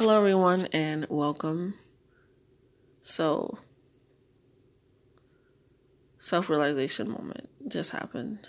[0.00, 1.74] Hello, everyone, and welcome.
[3.02, 3.58] So,
[6.20, 8.48] self realization moment just happened.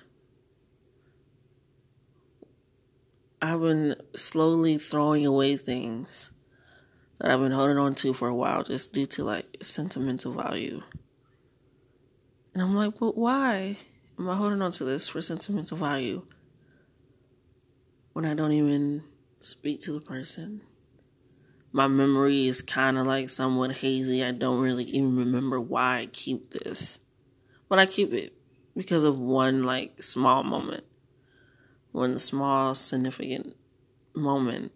[3.41, 6.29] I've been slowly throwing away things
[7.17, 10.83] that I've been holding on to for a while just due to like sentimental value.
[12.53, 13.79] And I'm like, but why
[14.19, 16.27] am I holding on to this for sentimental value
[18.13, 19.01] when I don't even
[19.39, 20.61] speak to the person?
[21.71, 24.23] My memory is kind of like somewhat hazy.
[24.23, 26.99] I don't really even remember why I keep this.
[27.67, 28.33] But I keep it
[28.75, 30.83] because of one like small moment.
[31.91, 33.55] One small significant
[34.15, 34.71] moment.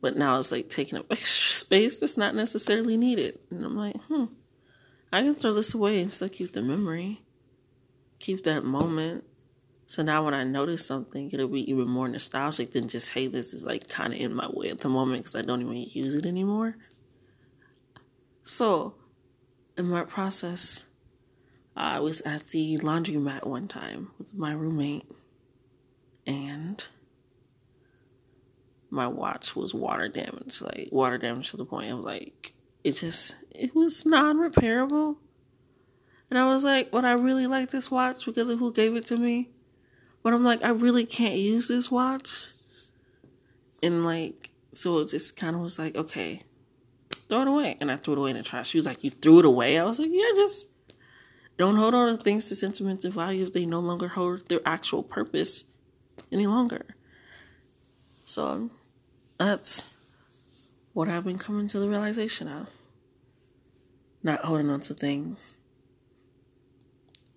[0.00, 3.38] But now it's like taking up extra space that's not necessarily needed.
[3.50, 4.24] And I'm like, hmm,
[5.12, 7.22] I can throw this away and still keep the memory.
[8.18, 9.24] Keep that moment.
[9.92, 13.52] So now when I notice something, it'll be even more nostalgic than just, hey, this
[13.52, 16.14] is like kind of in my way at the moment because I don't even use
[16.14, 16.76] it anymore.
[18.42, 18.94] So,
[19.76, 20.86] in my process,
[21.76, 25.04] I was at the laundromat one time with my roommate,
[26.26, 26.82] and
[28.88, 33.34] my watch was water damaged, like water damage to the point of like it just
[33.50, 35.16] it was non-repairable.
[36.30, 39.04] And I was like, "Would I really like this watch because of who gave it
[39.04, 39.50] to me?"
[40.22, 42.48] But I'm like, I really can't use this watch.
[43.82, 46.42] And like, so it just kind of was like, okay,
[47.28, 47.76] throw it away.
[47.80, 48.68] And I threw it away in the trash.
[48.68, 49.78] She was like, you threw it away?
[49.78, 50.68] I was like, yeah, just
[51.58, 55.02] don't hold on to things to sentimental value if they no longer hold their actual
[55.02, 55.64] purpose
[56.30, 56.84] any longer.
[58.24, 58.70] So um,
[59.38, 59.92] that's
[60.92, 62.68] what I've been coming to the realization of.
[64.22, 65.54] Not holding on to things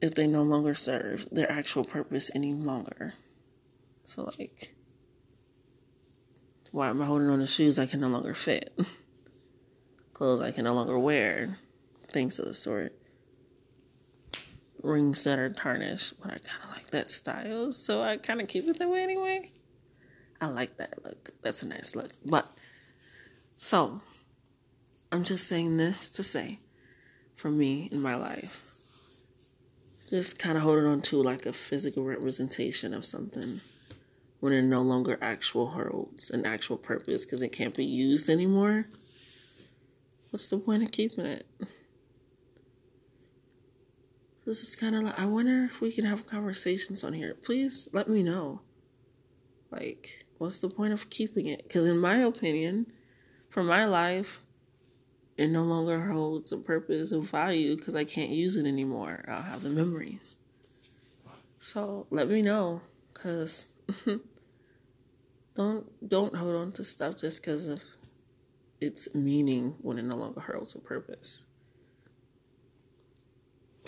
[0.06, 3.16] if they no longer serve their actual purpose any longer.
[4.04, 4.76] So, like,
[6.72, 8.78] why am I holding on to shoes I can no longer fit?
[10.14, 11.58] Clothes I can no longer wear?
[12.14, 12.94] Things of the sort.
[14.84, 18.48] Rings that are tarnished, but I kind of like that style, so I kind of
[18.48, 19.52] keep it that way anyway.
[20.40, 21.32] I like that look.
[21.42, 22.12] That's a nice look.
[22.24, 22.48] But,
[23.56, 24.02] so,
[25.12, 26.60] I'm just saying this to say,
[27.36, 28.65] for me in my life,
[30.10, 33.62] just kind of holding on to like a physical representation of something
[34.40, 38.88] when it no longer actual holds an actual purpose because it can't be used anymore.
[40.30, 41.48] What's the point of keeping it?
[44.46, 47.34] This is kind of like, I wonder if we can have conversations on here.
[47.34, 48.62] Please let me know.
[49.72, 51.64] Like, what's the point of keeping it?
[51.64, 52.92] Because, in my opinion,
[53.50, 54.45] for my life,
[55.38, 59.26] it no longer holds a purpose of value because I can't use it anymore.
[59.28, 60.38] I'll have the memories.
[61.60, 62.82] So let me know,
[63.14, 63.72] cause
[65.56, 67.82] don't don't hold on to stuff just because of
[68.80, 71.44] its meaning when it no longer holds a purpose.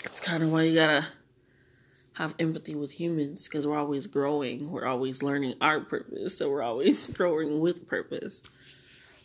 [0.04, 1.06] It's kind of why you gotta
[2.14, 6.64] have empathy with humans because we're always growing, we're always learning our purpose, so we're
[6.64, 8.42] always growing with purpose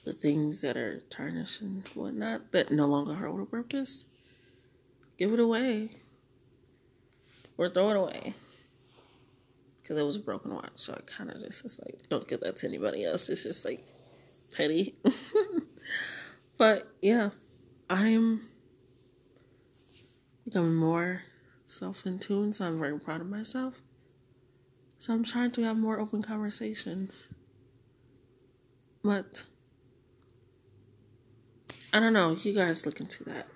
[0.04, 4.04] the things that are tarnished and whatnot that no longer hold a purpose,
[5.16, 5.90] give it away
[7.56, 8.34] or throw it away.
[9.80, 12.40] Because it was a broken watch, so I kind of just, it's like, don't give
[12.40, 13.28] that to anybody else.
[13.28, 13.84] It's just like
[14.56, 14.94] petty.
[16.56, 17.30] but yeah,
[17.90, 18.48] I'm
[20.44, 21.22] becoming more
[21.66, 23.80] self in tune, so I'm very proud of myself.
[24.98, 27.32] So I'm trying to have more open conversations.
[29.02, 29.42] But
[31.92, 32.36] I don't know.
[32.36, 33.48] You guys look into that.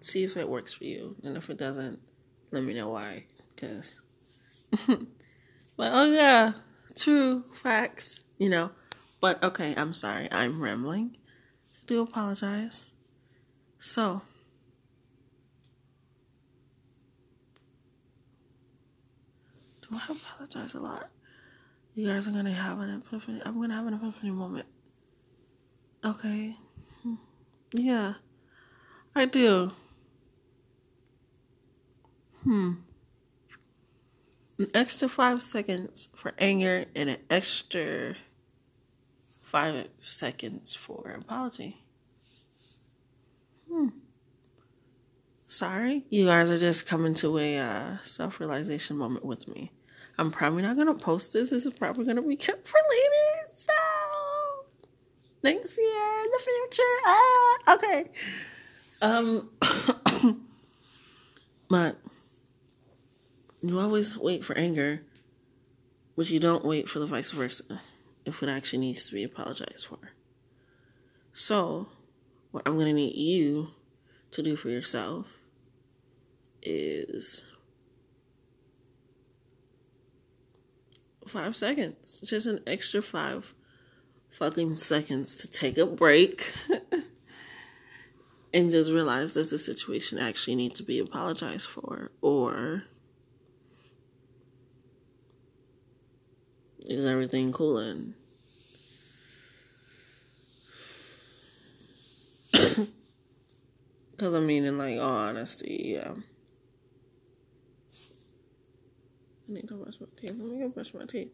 [0.00, 1.16] See if it works for you.
[1.22, 2.00] And if it doesn't,
[2.50, 3.26] let me know why.
[3.54, 4.00] Because.
[4.86, 4.98] but
[5.78, 6.52] oh, yeah.
[6.96, 7.44] True.
[7.52, 8.24] Facts.
[8.38, 8.70] You know.
[9.20, 10.28] But okay, I'm sorry.
[10.32, 11.16] I'm rambling.
[11.76, 12.92] I do apologize.
[13.78, 14.22] So.
[19.82, 21.08] Do I apologize a lot?
[21.94, 23.42] You guys are gonna have an epiphany.
[23.44, 24.66] I'm gonna have an epiphany moment.
[26.04, 26.56] Okay.
[27.72, 28.14] Yeah,
[29.14, 29.72] I do.
[32.42, 32.72] Hmm.
[34.58, 38.16] An extra five seconds for anger and an extra
[39.42, 41.84] five seconds for apology.
[43.70, 43.88] Hmm.
[45.46, 49.72] Sorry, you guys are just coming to a uh, self realization moment with me.
[50.18, 51.50] I'm probably not gonna post this.
[51.50, 53.29] This is probably gonna be kept for later.
[55.42, 56.82] Next year in the future.
[57.06, 58.10] Ah, okay.
[59.02, 59.50] Um,
[61.68, 61.96] but
[63.62, 65.02] you always wait for anger,
[66.16, 67.80] but you don't wait for the vice versa
[68.26, 69.98] if it actually needs to be apologized for.
[71.32, 71.88] So,
[72.50, 73.68] what I'm going to need you
[74.32, 75.26] to do for yourself
[76.62, 77.44] is
[81.26, 82.20] five seconds.
[82.20, 83.54] Just an extra five
[84.30, 86.52] fucking seconds to take a break
[88.54, 92.10] and just realize does the situation actually need to be apologized for?
[92.22, 92.84] Or
[96.86, 98.14] is everything cool and
[104.10, 106.14] because i mean in like all honesty yeah.
[109.50, 110.34] I need to brush my teeth.
[110.38, 111.32] Let me go brush my teeth.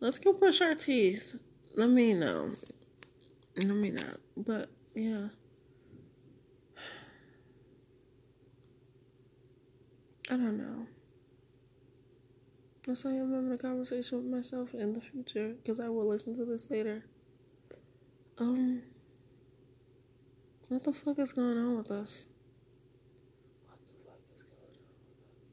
[0.00, 1.38] Let's go brush our teeth
[1.76, 2.50] let me know
[3.56, 5.28] let me know but yeah
[10.28, 10.88] I don't know.
[12.84, 16.36] That's why I'm having a conversation with myself in the future because I will listen
[16.36, 17.04] to this later.
[18.38, 18.82] Um,
[20.68, 22.26] what the fuck is going on with us?
[23.68, 25.46] What the fuck is going on with us?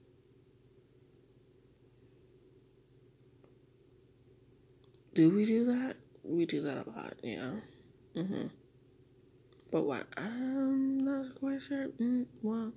[5.14, 5.98] Do we do that?
[6.24, 7.52] We do that a lot, yeah.
[8.16, 8.48] Mm-hmm.
[9.72, 10.08] But what?
[10.18, 11.88] I'm not quite sure.
[12.00, 12.74] Mm, well.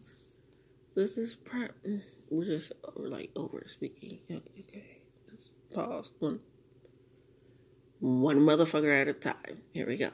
[0.97, 1.77] This is part.
[2.31, 4.21] We're just we're like over speaking.
[4.31, 6.11] Okay, just pause.
[6.21, 6.41] One,
[8.01, 9.61] one motherfucker at a time.
[9.75, 10.11] Here we go.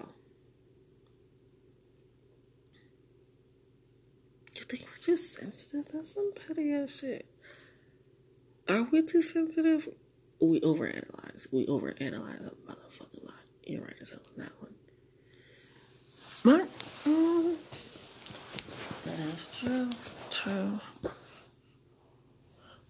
[4.56, 5.86] You think we're too sensitive?
[5.92, 7.26] That's some petty ass shit.
[8.68, 9.88] Are we too sensitive?
[10.40, 11.46] We overanalyze.
[11.52, 12.91] We overanalyze a motherfucking lot.
[13.64, 14.74] You're right as hell on that one.
[16.44, 16.68] Mark.
[17.04, 17.56] Mm,
[19.04, 19.90] that is true.
[20.30, 20.80] True.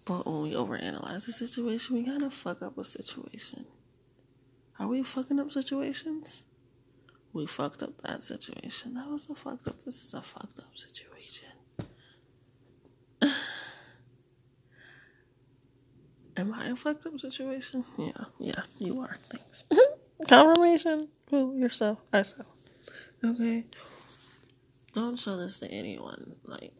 [0.05, 3.65] But when we overanalyze the situation, we gotta fuck up a situation.
[4.79, 6.43] Are we fucking up situations?
[7.31, 8.95] We fucked up that situation.
[8.95, 9.81] That was a fucked up.
[9.83, 11.49] This is a fucked up situation.
[16.37, 17.85] Am I a fucked up situation?
[17.97, 19.17] Yeah, yeah, you are.
[19.29, 19.65] Thanks.
[20.27, 21.09] Confirmation.
[21.29, 21.99] Who yourself?
[22.11, 22.43] I saw.
[23.25, 23.65] Okay.
[24.93, 26.35] Don't show this to anyone.
[26.45, 26.73] Like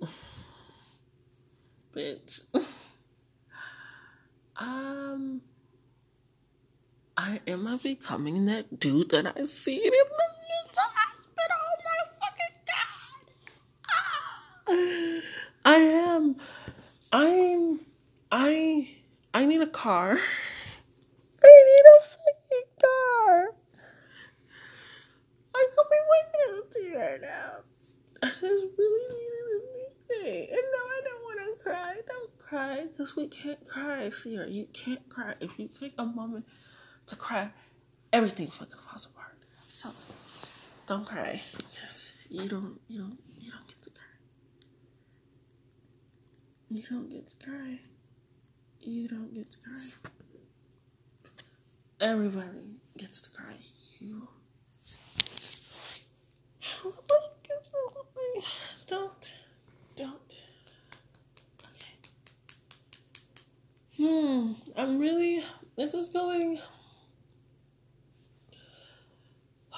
[1.95, 2.42] bitch.
[4.57, 5.42] um,
[7.16, 11.60] I am I becoming that dude that I see in the mental hospital?
[11.62, 13.25] Oh my fucking god!
[13.90, 15.22] Ah,
[15.66, 16.36] I am.
[17.12, 17.80] I'm.
[18.31, 18.90] I.
[19.34, 20.12] I need a car.
[21.44, 23.56] I need a fucking car.
[25.56, 25.98] I could be
[26.95, 27.51] out now.
[28.22, 31.95] I just really needed a meeting, and now I don't want to cry.
[32.07, 32.86] Don't cry.
[32.90, 34.48] Because we can't cry, Sierra.
[34.48, 35.36] You can't cry.
[35.40, 36.45] If you take a moment
[37.07, 37.51] to cry,
[38.12, 39.36] everything fucking falls apart.
[39.68, 39.90] So
[40.88, 41.42] don't cry.
[41.57, 44.13] Because you don't you don't you don't get to cry.
[46.69, 47.80] You don't get to cry.
[48.80, 50.12] You don't get to cry.
[52.00, 53.56] Everybody gets to cry.
[54.00, 54.28] You
[58.88, 59.31] don't
[59.95, 60.35] don't
[61.69, 61.95] Okay.
[63.97, 65.44] Hmm, I'm really.
[65.75, 66.59] This is going.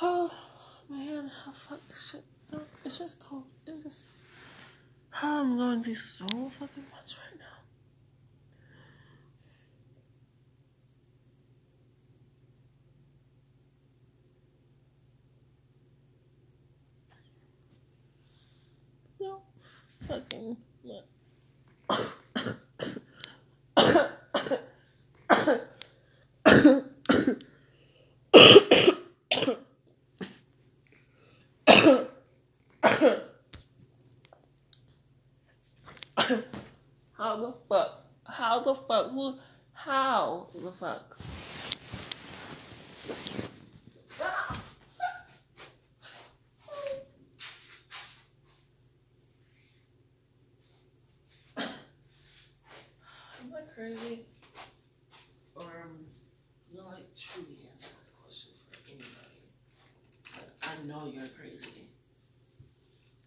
[0.01, 0.31] Oh,
[0.89, 1.31] man.
[1.47, 2.23] Oh, fuck shit.
[2.51, 3.43] No, it's just cold.
[3.67, 4.05] It's just.
[5.21, 7.45] I'm going to through so fucking much right now.
[19.19, 19.41] No
[20.07, 20.57] fucking.
[37.17, 38.05] How the fuck?
[38.25, 39.11] How the fuck?
[39.11, 39.35] Who?
[39.73, 41.17] How the fuck?
[53.75, 54.25] Crazy?
[55.55, 56.05] Or um,
[56.71, 59.45] you know, like truly answer that question for anybody.
[60.33, 61.85] But I know you're crazy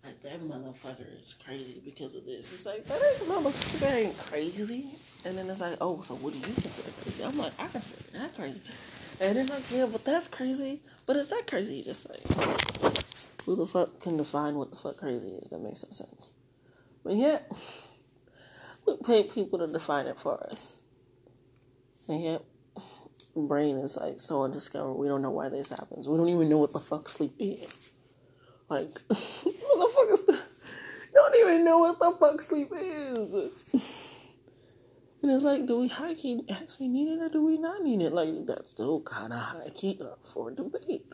[0.09, 2.53] like that motherfucker is crazy because of this.
[2.53, 4.87] It's like that ain't motherfucker ain't crazy.
[5.25, 7.25] And then it's like, oh, so what do you consider crazy?
[7.25, 8.61] I'm like, I consider that crazy.
[9.21, 10.81] And then like, yeah, but that's crazy.
[11.05, 11.77] But is that crazy?
[11.77, 12.23] You Just like,
[13.45, 15.51] who the fuck can define what the fuck crazy is?
[15.51, 16.31] That makes no sense.
[17.05, 17.51] But yet,
[18.97, 20.83] pay people to define it for us.
[22.09, 22.43] And yet,
[23.37, 24.97] brain is like so undiscovered.
[24.97, 26.09] We don't know why this happens.
[26.09, 27.91] We don't even know what the fuck sleep is.
[28.69, 30.39] Like, what the fuck is the?
[31.15, 33.51] Don't even know what the fuck sleep is.
[35.21, 38.03] And it's like, do we high key actually need it or do we not need
[38.03, 38.13] it?
[38.13, 41.13] Like, that's still kind of high key up for debate.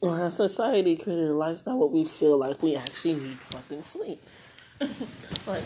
[0.00, 4.22] Or has society created a lifestyle where we feel like we actually need fucking sleep?
[5.46, 5.64] like,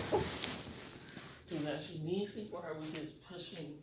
[1.49, 3.75] do we actually need sleep or are we just pushing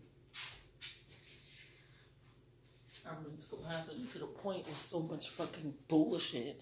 [3.08, 6.60] our mental capacity to the point with so much fucking bullshit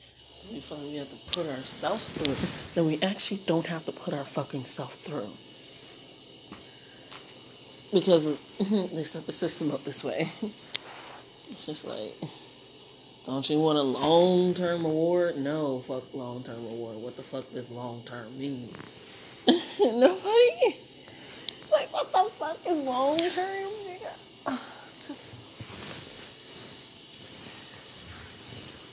[0.51, 2.35] we feel like we have to put ourselves through
[2.75, 5.29] that we actually don't have to put our fucking self through.
[7.93, 10.31] Because they set the system up this way.
[11.49, 12.13] It's just like,
[13.33, 15.35] don't you want a long term award?
[15.35, 16.95] No, fuck long term award.
[16.95, 18.69] What the fuck does long term mean?
[19.79, 20.77] Nobody.
[21.69, 24.57] Like, what the fuck is long term?
[25.05, 25.39] Just.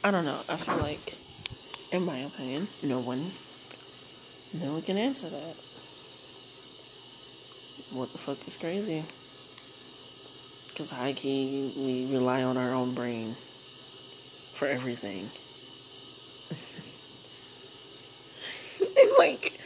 [0.02, 0.40] I don't know.
[0.48, 1.16] I feel like
[1.92, 3.30] in my opinion, no one,
[4.52, 5.54] no one can answer that.
[7.92, 9.04] What the fuck is crazy?
[10.68, 13.36] Because high key, we rely on our own brain
[14.64, 15.30] for everything.
[19.18, 19.58] like,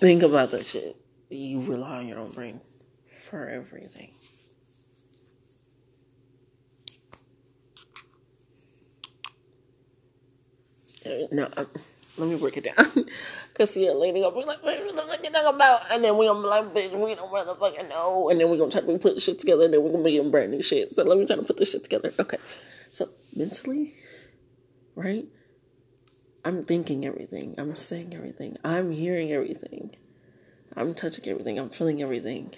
[0.00, 0.96] think about that shit.
[1.30, 2.60] You rely on your own brain
[3.22, 4.10] for everything.
[11.30, 11.66] no, um,
[12.16, 13.06] let me break it down.
[13.54, 15.82] Cause see a lady gonna be like, what the fuck you talking about?
[15.92, 18.30] And then we gonna be like, bitch, we don't motherfucking know.
[18.30, 20.30] And then we gonna try to put shit together, and then we gonna be in
[20.30, 20.90] brand new shit.
[20.92, 22.12] So let me try to put this shit together.
[22.18, 22.38] Okay,
[22.90, 23.94] so mentally,
[24.94, 25.26] right?
[26.44, 27.54] I'm thinking everything.
[27.56, 28.56] I'm saying everything.
[28.64, 29.96] I'm hearing everything.
[30.76, 31.58] I'm touching everything.
[31.58, 32.54] I'm feeling everything.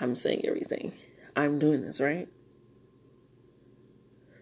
[0.00, 0.92] I'm saying everything.
[1.34, 2.28] I'm doing this, right?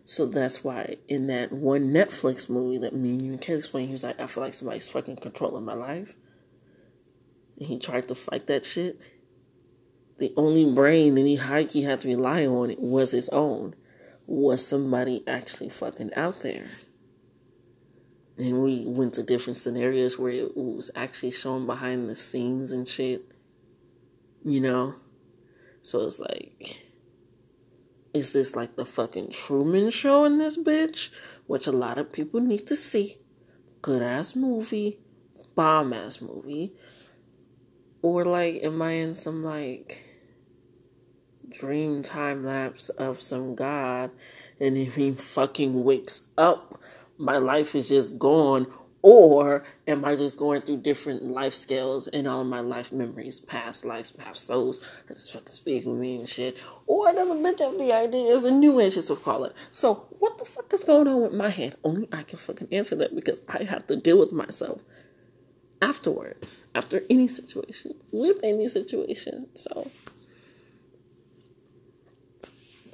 [0.05, 3.93] So that's why in that one Netflix movie that me and you can explain, he
[3.93, 6.15] was like, I feel like somebody's fucking controlling my life.
[7.59, 9.01] And he tried to fight that shit.
[10.19, 13.75] The only brain any high key had to rely on was his own.
[14.27, 16.67] Was somebody actually fucking out there?
[18.37, 22.87] And we went to different scenarios where it was actually shown behind the scenes and
[22.87, 23.31] shit.
[24.45, 24.97] You know?
[25.83, 26.85] So it's like
[28.15, 31.11] is this like the fucking Truman Show in this bitch?
[31.47, 33.19] Which a lot of people need to see.
[33.83, 35.01] Good ass movie,
[35.57, 36.73] bomb ass movie.
[38.01, 40.05] Or like, am I in some like
[41.49, 44.11] dream time lapse of some god
[44.59, 46.81] and if he fucking wakes up,
[47.19, 48.67] my life is just gone
[49.07, 53.85] or am I just going through different life scales and all my life memories, past
[53.85, 54.81] lives, past souls,
[55.11, 56.57] are just fucking speaking with me and shit?
[56.87, 59.55] Or does a bitch have the idea, as the new ages would call it?
[59.71, 61.77] So, what the fuck is going on with my head?
[61.85, 64.81] Only I can fucking answer that because I have to deal with myself
[65.83, 69.49] afterwards, after any situation, with any situation.
[69.53, 69.91] So,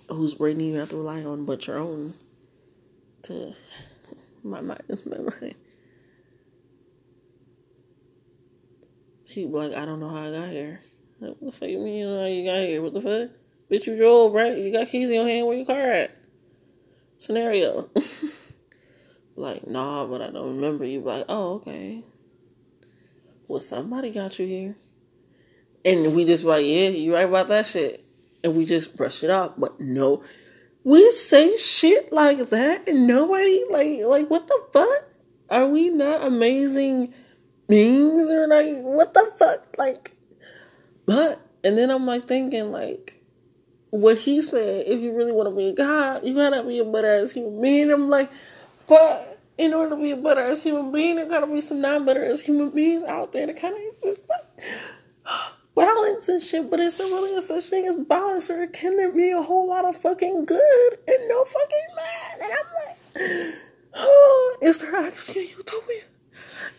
[0.08, 2.14] whose brain do you have to rely on but your own?
[3.22, 3.54] To
[4.42, 5.54] my mind is my mind.
[9.26, 10.80] She like, I don't know how I got here.
[11.20, 12.82] Like, what the fuck you mean how you got here?
[12.82, 13.30] What the fuck?
[13.70, 14.56] Bitch, you drove, right?
[14.58, 15.46] You got keys in your hand.
[15.46, 16.16] Where your car at?
[17.18, 17.88] Scenario.
[19.36, 20.84] like, nah, but I don't remember.
[20.84, 22.02] You like, oh, okay.
[23.46, 24.76] Well, somebody got you here.
[25.84, 28.04] And we just like, yeah, you right about that shit.
[28.42, 29.52] And we just brush it off.
[29.56, 30.24] But no,
[30.84, 35.04] we say shit like that and nobody, like, like, what the fuck?
[35.50, 37.12] Are we not amazing
[37.68, 39.66] beings or like what the fuck?
[39.78, 40.16] Like
[41.06, 43.20] but and then i'm like thinking like
[43.90, 46.84] what he said if you really want to be a god you gotta be a
[46.84, 47.90] better ass human being.
[47.90, 48.30] I'm like
[48.86, 52.24] but in order to be a better ass human being there gotta be some non-better
[52.30, 57.34] ass human beings out there to kind of balance and shit but is there really
[57.36, 60.92] a such thing as balance or can there be a whole lot of fucking good
[61.08, 63.54] and no fucking bad and i'm like
[63.94, 66.02] oh, is there actually a utopia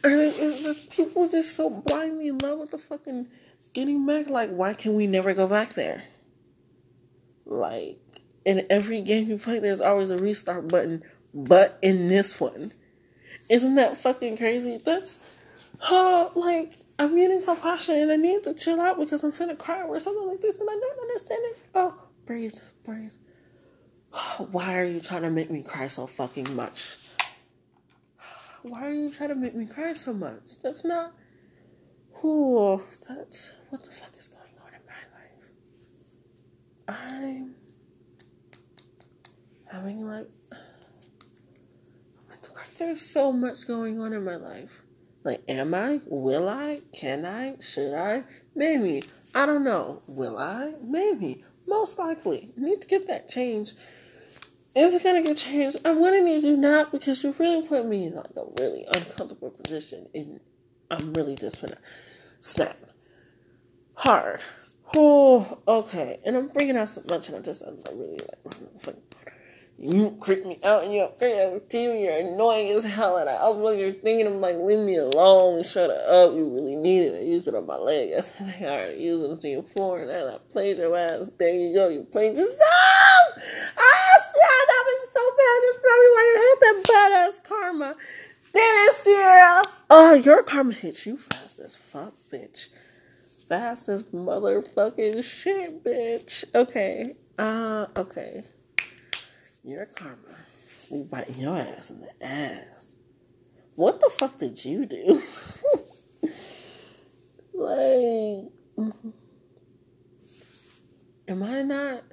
[0.03, 3.27] is just people just so blindly in love with the fucking
[3.73, 4.29] getting back?
[4.29, 6.03] Like, why can we never go back there?
[7.45, 7.99] Like,
[8.45, 11.03] in every game you play, there's always a restart button,
[11.33, 12.73] but in this one,
[13.49, 14.77] isn't that fucking crazy?
[14.83, 15.19] That's,
[15.89, 19.57] oh, like, I'm getting so passionate and I need to chill out because I'm finna
[19.57, 21.57] cry or something like this and I don't understand it.
[21.73, 21.95] Oh,
[22.27, 22.53] breathe,
[22.83, 23.15] breathe.
[24.51, 26.97] Why are you trying to make me cry so fucking much?
[28.61, 30.59] why are you trying to make me cry so much?
[30.61, 31.13] That's not.
[32.23, 36.87] Oh, that's what the fuck is going on in my life.
[36.87, 37.55] I'm
[39.71, 40.57] having like oh
[42.77, 44.83] there's so much going on in my life.
[45.23, 46.01] Like, am I?
[46.05, 46.81] Will I?
[46.93, 47.55] Can I?
[47.59, 48.23] Should I?
[48.55, 49.03] Maybe.
[49.35, 50.01] I don't know.
[50.07, 50.73] Will I?
[50.81, 51.43] Maybe.
[51.67, 52.51] Most likely.
[52.57, 53.73] I need to get that change.
[54.73, 55.77] Is it gonna get changed?
[55.83, 59.51] I'm gonna need you not because you really put me in like a really uncomfortable
[59.51, 60.39] position and
[60.89, 61.77] I'm really just gonna
[62.39, 62.77] snap.
[63.95, 64.41] Hard.
[64.95, 66.19] Oh, okay.
[66.25, 68.17] And I'm bringing out so much and I'm just I'm really
[68.85, 68.95] like
[69.81, 73.33] you creep me out and you're at the TV, you're annoying as hell, and I
[73.33, 77.15] upload your thing and I'm like, leave me alone, shut up, you really need it.
[77.15, 80.09] I used it on my leg yesterday, I already used it on your floor, and
[80.09, 81.31] then I played your ass.
[81.39, 82.59] There you go, you played yourself!
[83.75, 85.57] Ah, Sierra, that was so bad.
[85.63, 87.95] That's probably why you had that badass karma.
[88.53, 89.63] Damn it, Sierra!
[89.89, 92.69] Oh, your karma hits you fast as fuck, bitch.
[93.49, 96.45] Fast as motherfucking shit, bitch.
[96.53, 98.43] Okay, uh, okay.
[99.63, 100.45] Your karma.
[100.89, 102.97] We biting your ass in the ass.
[103.75, 105.21] What the fuck did you do?
[107.53, 109.09] like, mm-hmm.
[111.27, 112.03] am I not?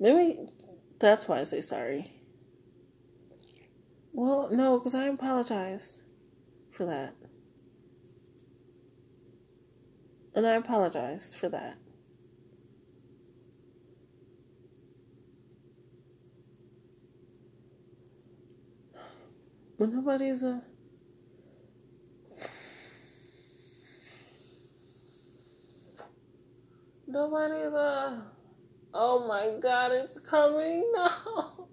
[0.00, 0.48] Maybe
[0.98, 2.12] that's why I say sorry.
[4.12, 6.00] Well, no, because I apologized
[6.70, 7.14] for that.
[10.34, 11.76] And I apologized for that.
[19.78, 20.62] But nobody's a.
[27.06, 28.26] Nobody's a.
[28.94, 31.54] Oh my god, it's coming now.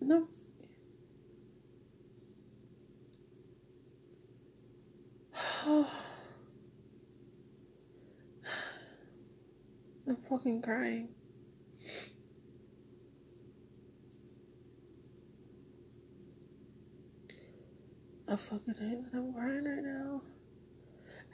[0.00, 0.28] No.
[10.08, 11.08] I'm fucking crying.
[18.28, 20.22] I fucking hate that I'm crying right now.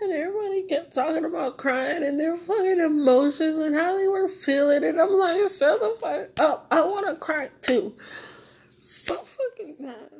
[0.00, 4.84] And everybody kept talking about crying and their fucking emotions and how they were feeling.
[4.84, 6.66] And I'm like, shut the fuck up.
[6.70, 7.94] I want to cry too.
[8.80, 10.10] So fucking mad.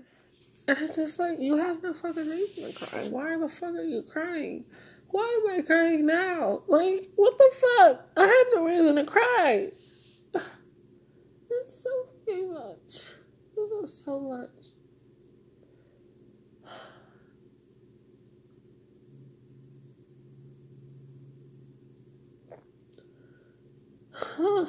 [0.68, 3.08] And it's just like, you have no fucking reason to cry.
[3.08, 4.64] Why the fuck are you crying?
[5.12, 6.62] Why am I crying now?
[6.66, 8.09] Like, what the fuck?
[8.16, 9.70] I have no reason to cry.
[11.55, 11.90] It's so
[12.25, 13.12] fucking much.
[13.55, 14.48] This is so much.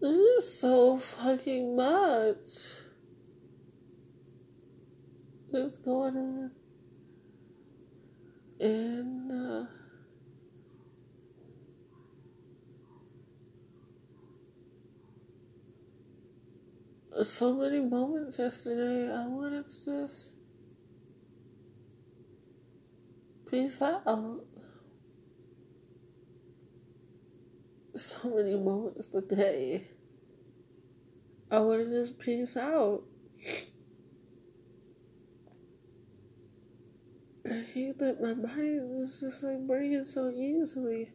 [0.00, 2.48] This is so fucking much.
[5.48, 6.50] What's going on?
[8.64, 9.66] And, uh,
[17.22, 20.36] so many moments yesterday I wanted to just
[23.50, 24.46] peace out.
[27.94, 29.88] So many moments today.
[31.50, 33.02] I wanted to just peace out.
[37.48, 41.10] I hate that my mind is just like breaking so easily.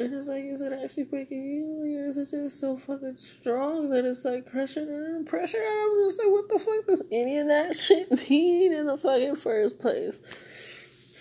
[0.00, 3.90] And it's like, is it actually breaking easily or is it just so fucking strong
[3.90, 5.58] that it's like crushing and pressure?
[5.58, 9.36] I'm just like, what the fuck does any of that shit mean in the fucking
[9.36, 10.18] first place?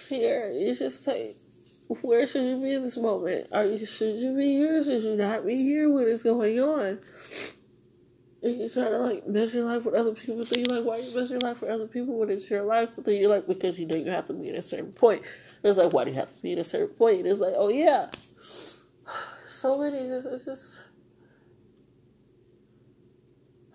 [0.09, 1.35] Here, it's just like,
[1.87, 3.47] where should you be in this moment?
[3.51, 4.83] Are you should you be here?
[4.83, 5.89] Should you not be here?
[5.89, 6.99] What is going on?
[8.43, 10.43] And you try to like measure your life with other people.
[10.43, 12.89] So you like, why you measure your life with other people when it's your life?
[12.93, 15.23] But then you're like, because you know you have to be at a certain point.
[15.63, 17.25] It's like, why do you have to be at a certain point?
[17.25, 18.10] It's like, oh yeah.
[19.47, 20.82] So many, just, it's just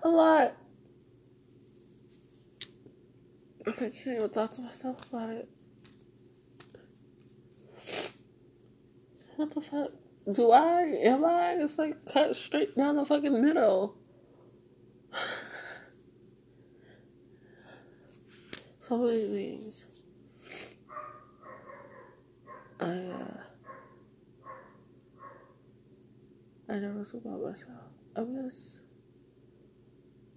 [0.02, 0.54] a lot.
[3.66, 5.48] I can't even talk to myself about it.
[9.37, 9.92] What the fuck?
[10.31, 10.83] Do I?
[11.04, 11.52] Am I?
[11.52, 13.97] It's like cut straight down the fucking middle.
[18.80, 19.84] So many things.
[22.80, 23.36] I uh,
[26.68, 27.92] I notice about myself.
[28.16, 28.80] I'm just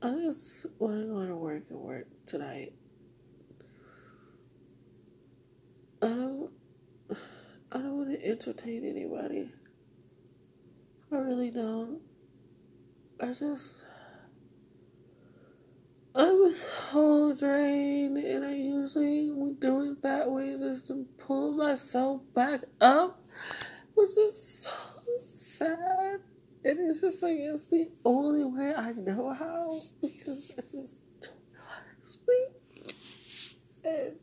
[0.01, 2.73] I'm just want to go to work and work tonight.
[6.01, 6.51] I don't
[7.71, 9.49] I don't want to entertain anybody.
[11.12, 12.01] I really don't.
[13.21, 13.86] I just.
[16.13, 22.21] I'm so drained, and I usually would do it that way just to pull myself
[22.36, 23.24] back up,
[23.93, 24.71] which is so
[25.21, 26.19] sad.
[26.65, 31.54] And it's just like, it's the only way I know how because I just don't
[31.54, 32.95] know how to speak.
[33.86, 34.15] And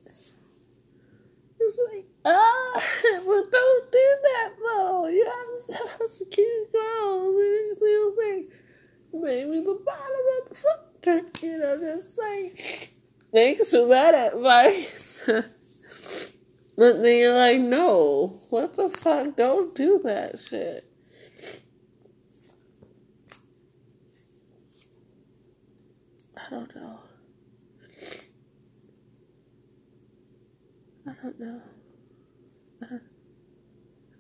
[1.58, 5.06] it's like, ah, but don't do that though.
[5.08, 5.58] You have
[6.10, 7.34] such cute clothes.
[7.34, 8.48] And what I'm saying?
[9.10, 12.92] Maybe the bottom of the foot you know, just like,
[13.32, 15.22] thanks for that advice.
[16.76, 19.36] but then you're like, no, what the fuck?
[19.36, 20.84] Don't do that shit.
[26.36, 27.00] I don't know.
[31.06, 31.62] I don't know.
[32.82, 33.02] I don't,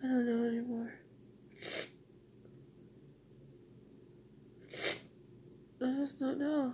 [0.02, 0.97] I don't know anymore.
[5.80, 6.72] I just don't know.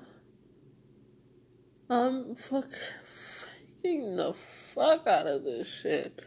[1.91, 2.65] I'm fuck,
[3.05, 6.23] faking the fuck out of this shit.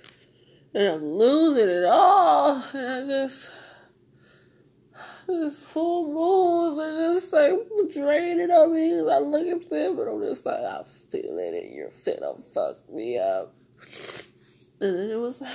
[0.75, 2.63] And I'm losing it all.
[2.73, 3.49] And I just,
[5.25, 7.53] this full moons are just like
[7.91, 11.63] draining on me because I look at them and I'm just like, I feel it
[11.63, 13.55] and you're finna fuck me up.
[14.79, 15.51] And then it was like,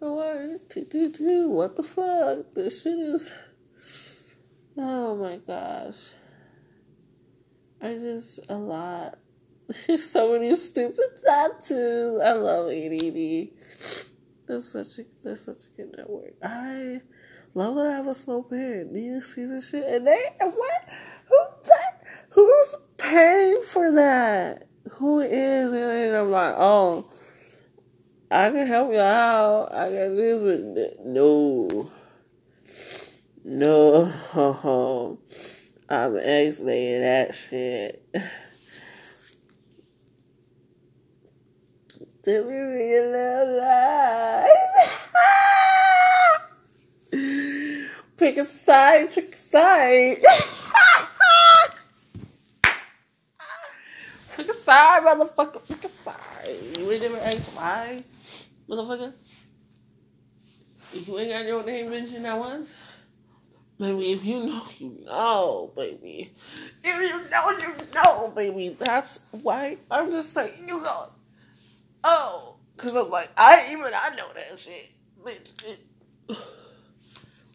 [0.00, 0.76] what?
[0.76, 2.54] What the fuck?
[2.54, 3.32] This shit is.
[4.76, 6.10] Oh my gosh.
[7.80, 9.18] I just a lot.
[9.98, 12.20] So many stupid tattoos.
[12.20, 13.48] I love ADD.
[14.46, 16.34] That's such a that's such a good network.
[16.42, 17.02] I
[17.54, 18.94] love that I have a slow pen.
[18.94, 19.84] Do you see this shit?
[19.86, 20.88] And they what?
[21.28, 22.02] Who that?
[22.30, 24.68] Who's paying for that?
[24.92, 25.70] Who is?
[25.70, 27.10] And I'm like, oh,
[28.30, 29.72] I can help you out.
[29.72, 31.90] I got this, but no,
[33.44, 35.18] no.
[35.90, 38.04] I'm exiting that shit.
[42.24, 44.50] to be realized.
[48.18, 50.18] pick a side, pick a side.
[54.36, 55.66] pick a side, motherfucker.
[55.66, 56.56] Pick a side.
[56.76, 58.04] You ain't never asked why,
[58.68, 59.14] motherfucker.
[60.92, 62.74] You ain't got your name mentioned that once.
[63.78, 66.32] Baby, if you know, you know, baby.
[66.82, 68.76] If you know, you know, baby.
[68.78, 71.12] That's why I'm just like, you go,
[72.02, 74.90] oh, because I'm like, I even, I know that shit.
[75.24, 75.78] Bitch, it,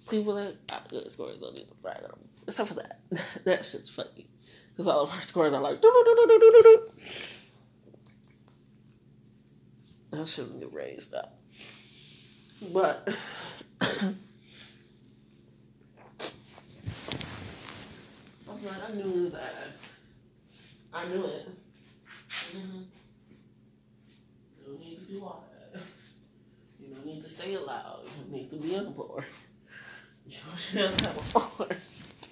[0.10, 2.20] people that got good scores don't need to brag on them.
[2.48, 3.02] Except for that.
[3.44, 4.28] that shit's funny.
[4.72, 6.88] Because all of our scores are like, do no do.
[10.12, 11.38] that shouldn't get raised up.
[12.72, 13.10] But.
[18.66, 19.42] I knew his ass.
[20.94, 21.50] I knew it.
[22.30, 22.84] Mm-hmm.
[24.58, 25.82] You don't need to all that.
[26.80, 28.00] You don't need to say it loud.
[28.06, 29.26] You don't need to be on the board.
[30.26, 30.32] You
[30.72, 31.76] just have a board.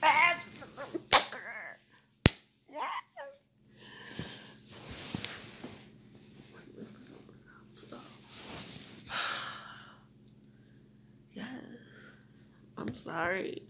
[11.35, 11.45] yes.
[12.77, 13.63] I'm sorry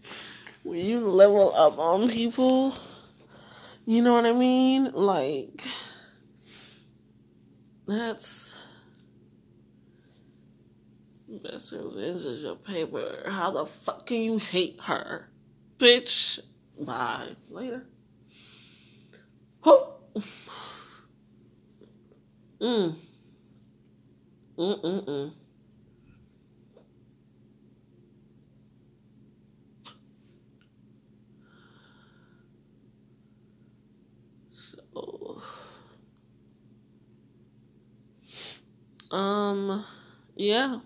[0.62, 2.74] when you level up on people,
[3.84, 4.92] you know what I mean?
[4.92, 5.62] Like,
[7.86, 8.56] that's.
[11.42, 13.24] Best revenge is your paper.
[13.26, 15.28] How the fuck can you hate her?
[15.78, 16.38] Bitch.
[16.78, 17.28] Bye.
[17.48, 17.86] Later.
[19.62, 19.94] Ho!
[22.60, 22.94] Mm.
[24.58, 25.32] Mm-mm-mm.
[39.12, 39.84] Um,
[40.34, 40.78] yeah.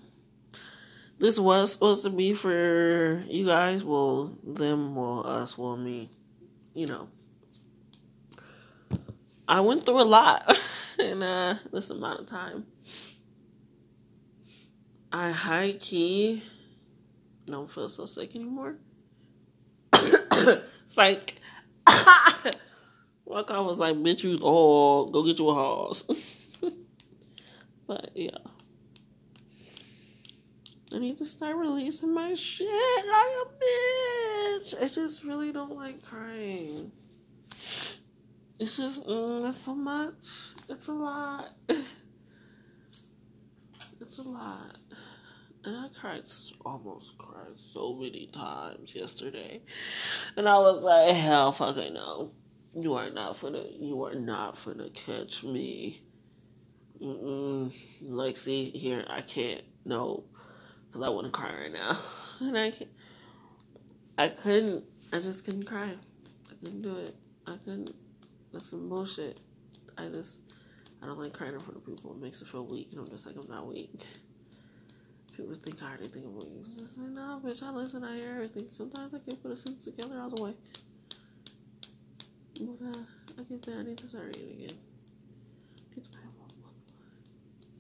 [1.19, 3.83] This was supposed to be for you guys.
[3.83, 6.11] Well, them, well, us, well, me.
[6.75, 7.09] You know.
[9.49, 10.59] I went through a lot
[10.99, 12.67] in uh, this amount of time.
[15.13, 16.43] I high key
[17.47, 18.77] don't feel so sick anymore.
[19.93, 21.41] it's like,
[21.87, 26.07] like I was like, bitch, you all go get you a house.
[27.87, 28.39] But yeah.
[30.95, 34.83] I need to start releasing my shit like a bitch.
[34.83, 36.93] I just really don't like crying.
[38.59, 40.25] It's just, mm, it's so much.
[40.69, 41.51] It's a lot.
[43.99, 44.77] It's a lot.
[45.65, 46.23] And I cried,
[46.65, 49.63] almost cried so many times yesterday.
[50.37, 52.33] And I was like, hell fucking no.
[52.73, 56.06] You are not gonna, you are not gonna catch me.
[57.01, 57.73] Mm-mm.
[58.03, 60.25] Like, see, here, I can't, no.
[60.87, 61.99] Because I wouldn't cry right now.
[62.39, 62.91] And I can't,
[64.19, 65.89] I couldn't, I just couldn't cry.
[65.89, 67.15] I couldn't do it.
[67.47, 67.93] I couldn't.
[68.53, 69.41] That's some bullshit.
[69.97, 70.41] I just,
[71.03, 72.13] I don't like crying in front of people.
[72.13, 72.89] It makes me feel weak.
[72.93, 74.05] And I'm just like, I'm not weak.
[75.35, 76.67] People think I already think I'm weak.
[76.67, 78.67] I'm just like, nah, bitch, I listen, I hear everything.
[78.69, 80.55] Sometimes I can't put a sentence together all the way.
[82.61, 83.03] But, uh,
[83.39, 83.79] I get there.
[83.79, 84.77] I need to start reading again.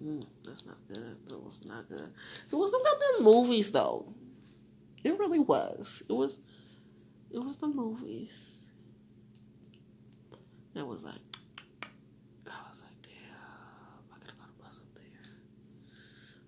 [0.02, 1.16] Mm, that's not good.
[1.28, 2.12] That was not good.
[2.52, 4.12] It wasn't about the movies, though.
[5.02, 6.02] It really was.
[6.09, 6.38] It was.
[7.30, 8.56] It was the movies.
[10.74, 11.14] That was like.
[12.46, 14.12] I was like, damn.
[14.12, 15.32] I could have got a bus up there.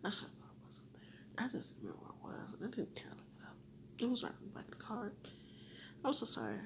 [0.04, 1.46] I should have got a bus up there.
[1.46, 3.56] I just remember where it was, and I didn't care to look it up.
[4.00, 5.12] It was right in the back of the car.
[6.04, 6.56] I'm so sorry.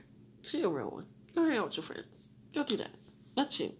[0.43, 1.07] She a real one.
[1.35, 2.31] Go hang out with your friends.
[2.55, 2.91] Go do that.
[3.37, 3.73] That's you.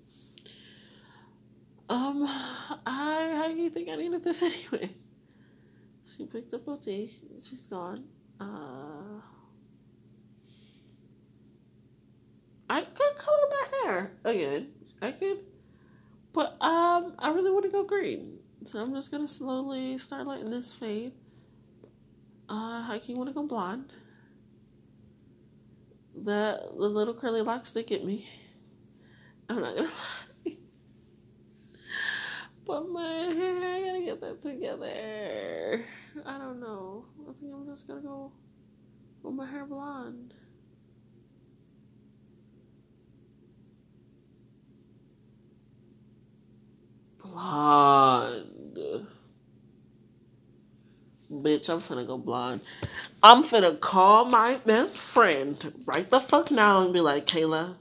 [1.89, 2.27] Um,
[2.87, 4.43] I you think I needed this
[4.73, 4.91] anyway?
[6.05, 7.11] She picked up OT.
[7.41, 8.05] She's gone.
[8.41, 9.21] Uh,
[12.69, 14.69] I could color my hair again.
[15.01, 15.39] I could,
[16.33, 18.39] but um, I really want to go green.
[18.65, 21.13] So I'm just gonna slowly start letting this fade.
[22.49, 23.93] Uh, I can want to go blonde.
[26.15, 28.27] The the little curly locks they get me.
[29.49, 30.22] I'm not gonna lie.
[32.67, 35.85] But my hair, I gotta get that together.
[36.27, 37.07] I don't know.
[37.29, 38.33] I think I'm just gonna go
[39.23, 40.35] with my hair blonde.
[47.23, 49.07] Blonde.
[51.31, 52.61] Bitch, I'm finna go blonde.
[53.23, 57.77] I'm finna call my best friend right the fuck now and be like, Kayla,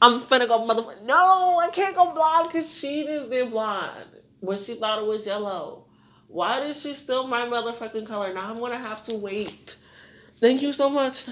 [0.00, 1.02] I'm finna go motherfucker.
[1.02, 5.26] No, I can't go blonde because she just did blonde when she thought it was
[5.26, 5.86] yellow.
[6.28, 8.32] Why did she steal my motherfucking color?
[8.34, 9.76] Now I'm gonna have to wait.
[10.36, 11.26] Thank you so much.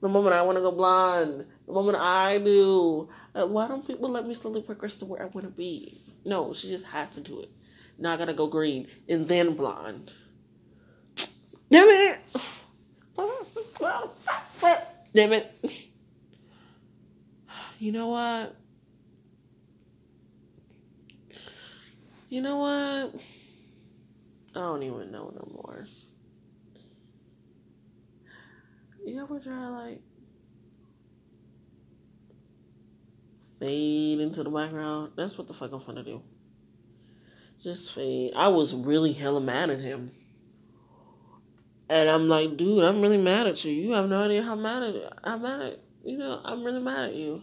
[0.00, 3.08] The moment I want to go blonde, the moment I do.
[3.34, 6.00] Uh, why don't people let me slowly progress to where I want to be?
[6.24, 7.50] No, she just had to do it.
[7.98, 10.12] Now I gotta go green and then blonde.
[11.70, 12.18] Damn it!
[15.14, 15.87] Damn it!
[17.78, 18.56] You know what?
[22.28, 23.14] You know what?
[24.54, 25.86] I don't even know no more.
[29.06, 30.00] You ever try like
[33.60, 35.12] fade into the background?
[35.16, 36.20] That's what the fuck I'm gonna do.
[37.62, 38.32] Just fade.
[38.34, 40.10] I was really hella mad at him.
[41.88, 43.72] And I'm like, dude, I'm really mad at you.
[43.72, 47.10] You have no idea how mad at how mad at you know, I'm really mad
[47.10, 47.42] at you.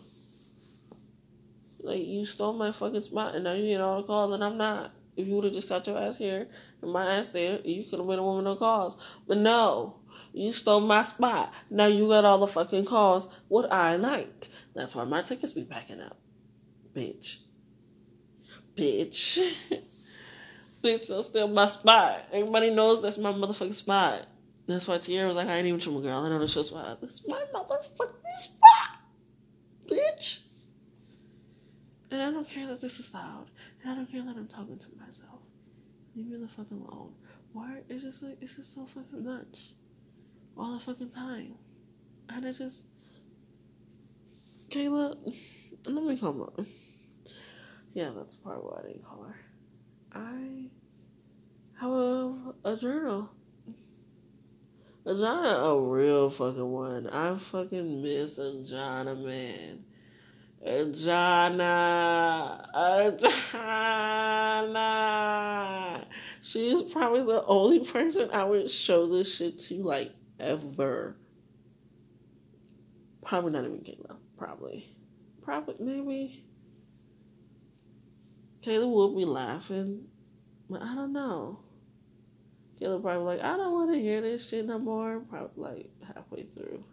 [1.86, 4.58] Like you stole my fucking spot and now you get all the calls and I'm
[4.58, 4.92] not.
[5.16, 6.48] If you would have just got your ass here
[6.82, 8.98] and my ass there, you could have been a woman of calls.
[9.28, 9.98] But no,
[10.34, 11.54] you stole my spot.
[11.70, 13.30] Now you got all the fucking calls.
[13.48, 14.50] What I like.
[14.74, 16.18] That's why my tickets be backing up.
[16.96, 17.38] Bitch.
[18.76, 19.54] Bitch.
[20.84, 22.26] Bitch, don't steal my spot.
[22.32, 24.28] Everybody knows that's my motherfucking spot.
[24.68, 26.26] That's why Tierra was like, I ain't even from a girl.
[26.26, 27.00] I know the your spot.
[27.00, 29.00] That's my motherfucking spot.
[29.88, 30.40] Bitch.
[32.16, 33.48] And I don't care that this is loud.
[33.84, 35.42] And I don't care that I'm talking to myself.
[36.16, 37.12] Leave me the fuck alone.
[37.52, 37.82] Why?
[37.90, 39.74] It's just like, it's just so fucking much.
[40.58, 41.56] All the fucking time.
[42.30, 42.86] And it's just.
[44.70, 45.18] Kayla,
[45.88, 46.66] let me call on.
[47.94, 49.36] Yeah, that's part why I didn't call her.
[50.14, 50.70] I
[51.82, 53.30] have a, a journal.
[55.06, 57.08] A Jana, a real fucking one.
[57.08, 59.84] I fucking miss a Jana, man.
[60.66, 62.58] Jana,
[63.52, 64.82] Jana.
[66.42, 71.16] She's probably the only person I would show this shit to, like, ever.
[73.24, 74.18] Probably not even Kayla.
[74.38, 74.90] Probably.
[75.44, 76.44] Probably, maybe.
[78.62, 80.06] Kayla would be laughing,
[80.68, 81.60] but I don't know.
[82.82, 85.20] Kayla probably like, I don't want to hear this shit no more.
[85.20, 86.84] Probably like halfway through.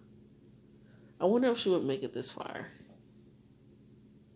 [1.18, 2.66] I wonder if she would make it this far.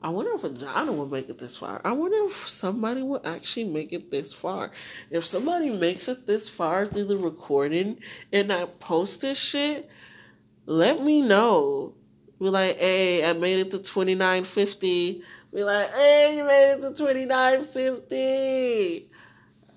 [0.06, 1.80] I wonder if Vagina would make it this far.
[1.84, 4.70] I wonder if somebody would actually make it this far.
[5.10, 7.98] If somebody makes it this far through the recording
[8.32, 9.90] and I post this shit,
[10.64, 11.94] let me know.
[12.38, 15.24] Be like, hey, I made it to twenty nine fifty.
[15.52, 19.10] Be like, hey, you made it to twenty nine fifty.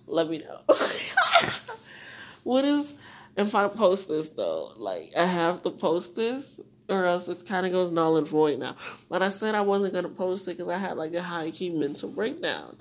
[0.05, 0.61] Let me know.
[2.43, 2.93] what is
[3.35, 4.73] if I post this though?
[4.77, 6.59] Like I have to post this,
[6.89, 8.75] or else it kind of goes null and void now.
[9.09, 11.69] But I said I wasn't gonna post it because I had like a high key
[11.69, 12.77] mental breakdown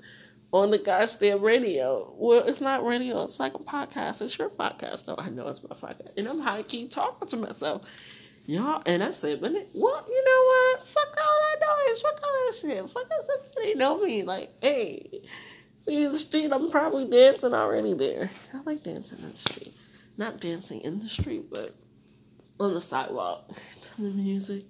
[0.51, 2.13] on the gosh damn radio.
[2.17, 3.23] Well, it's not radio.
[3.23, 4.21] It's like a podcast.
[4.21, 5.15] It's your podcast, though.
[5.17, 7.83] I know it's my podcast, and I'm high key talking to myself.
[8.45, 10.87] Y'all, and I said, but well, you know what?
[10.87, 12.01] Fuck all that noise.
[12.01, 12.89] Fuck all that shit.
[12.89, 13.55] Fuck that stuff.
[13.55, 14.23] They know me.
[14.23, 15.21] Like, hey,
[15.79, 16.51] see the street.
[16.51, 18.31] I'm probably dancing already there.
[18.51, 19.75] I like dancing in the street.
[20.17, 21.75] Not dancing in the street, but
[22.59, 23.49] on the sidewalk
[23.81, 24.65] to the music,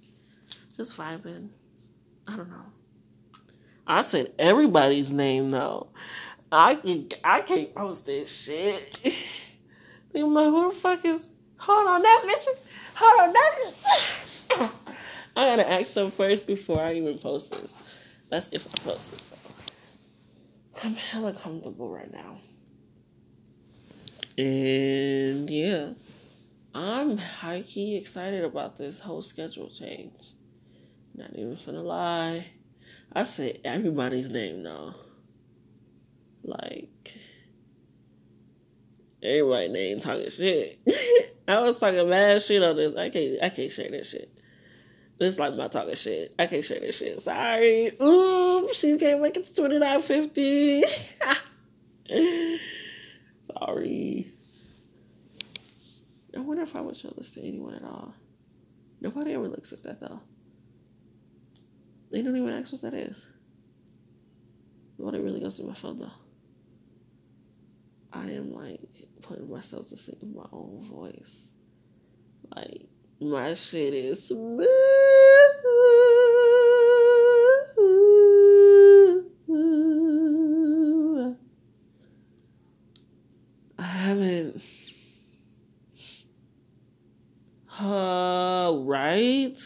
[0.78, 1.50] just vibing.
[2.28, 2.66] I don't know.
[3.88, 5.88] I said everybody's name though.
[6.52, 8.96] I can I can't post this shit.
[10.12, 12.48] Think about who the fuck is hold on that bitch.
[12.96, 14.72] Hold on that bitch.
[15.36, 17.74] I gotta ask them first before I even post this.
[18.30, 19.38] That's if I post this though.
[20.84, 22.38] I'm hella comfortable right now.
[24.38, 25.90] And yeah.
[26.74, 30.34] I'm high key excited about this whole schedule change.
[31.16, 32.46] Not even finna lie.
[33.12, 34.96] I say everybody's name now.
[36.44, 37.18] Like
[39.24, 40.80] everybody name talking shit.
[41.48, 42.96] I was talking mad shit on this.
[42.96, 44.32] I can't I can't share this shit.
[45.18, 46.36] This is like my talking shit.
[46.38, 47.20] I can't share this shit.
[47.20, 47.92] Sorry.
[48.02, 50.84] Oops, she can't make it to twenty nine fifty.
[53.58, 54.34] Sorry.
[56.40, 58.14] I wonder if I would show this to anyone at all.
[59.02, 60.22] Nobody ever looks at that though.
[62.12, 63.26] They don't even ask what that is.
[64.98, 66.12] Nobody really goes to my phone though.
[68.14, 68.80] I am like
[69.22, 71.50] putting myself to sleep in my own voice.
[72.56, 72.86] Like
[73.20, 74.66] my shit is smooth.
[83.78, 84.64] I haven't.
[87.80, 89.58] Uh, right?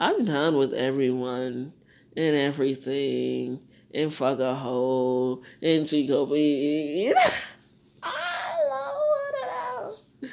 [0.00, 1.74] I'm done with everyone
[2.16, 3.60] and everything
[3.92, 7.12] and fuck a hoe and Chico B.
[8.02, 10.32] I love it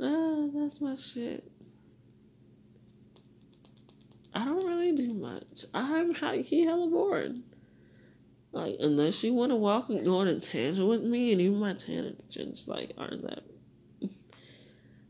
[0.00, 1.50] Ah, that's my shit.
[4.32, 5.64] I don't really do much.
[5.74, 6.14] I'm
[6.44, 7.42] key hella bored.
[8.52, 11.58] Like, unless you want to walk and go on a tangent with me, and even
[11.58, 13.42] my tangents, like, aren't that.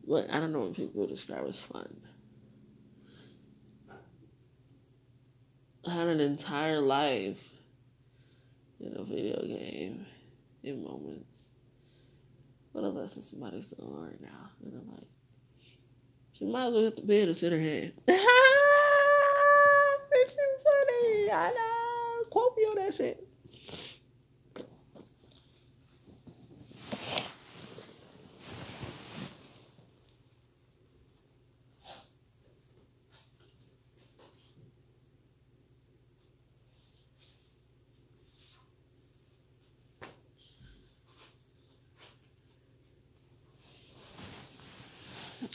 [0.08, 2.07] But I don't know what people describe as fun.
[5.88, 7.42] Had an entire life
[8.80, 10.06] in a video game
[10.62, 11.42] in moments.
[12.72, 15.08] What But unless somebody's doing right now, and I'm like,
[16.32, 17.92] she might as well hit the bed and sit her head.
[20.10, 20.24] You
[20.64, 21.30] funny.
[21.30, 22.24] I know.
[22.30, 23.28] Quote me on that shit.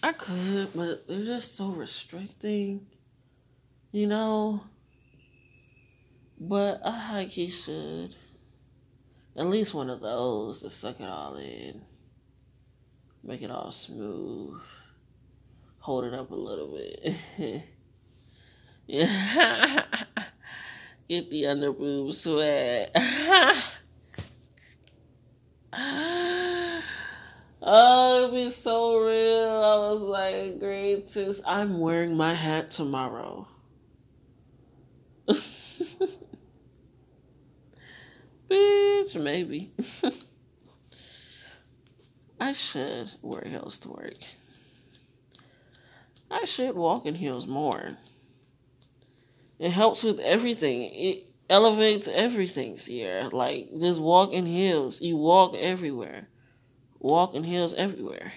[0.04, 2.86] I could, but they're just so restricting,
[3.92, 4.64] you know.
[6.40, 8.16] But I high key should.
[9.36, 11.82] At least one of those to suck it all in.
[13.24, 14.62] Make it all smooth.
[15.80, 17.16] Hold it up a little bit.
[18.88, 20.04] yeah.
[21.10, 22.96] Get the under boob sweat.
[27.66, 29.48] Oh, it'd be so real.
[29.48, 31.08] I was like, great.
[31.14, 31.42] greatest.
[31.48, 33.48] I'm wearing my hat tomorrow.
[38.50, 39.72] Bitch, maybe.
[42.40, 44.18] I should wear heels to work.
[46.30, 47.96] I should walk in heels more.
[49.58, 50.82] It helps with everything.
[50.82, 53.30] It elevates everything, Sierra.
[53.30, 55.00] Like, just walk in heels.
[55.00, 56.28] You walk everywhere
[57.04, 58.34] walking heels everywhere.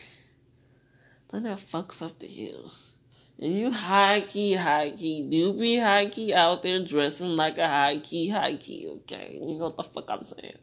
[1.30, 2.94] Then that fucks up the heels.
[3.38, 7.66] And you high key, high key, do be high key out there dressing like a
[7.66, 9.38] high key, high key, okay?
[9.40, 10.58] You know what the fuck I'm saying.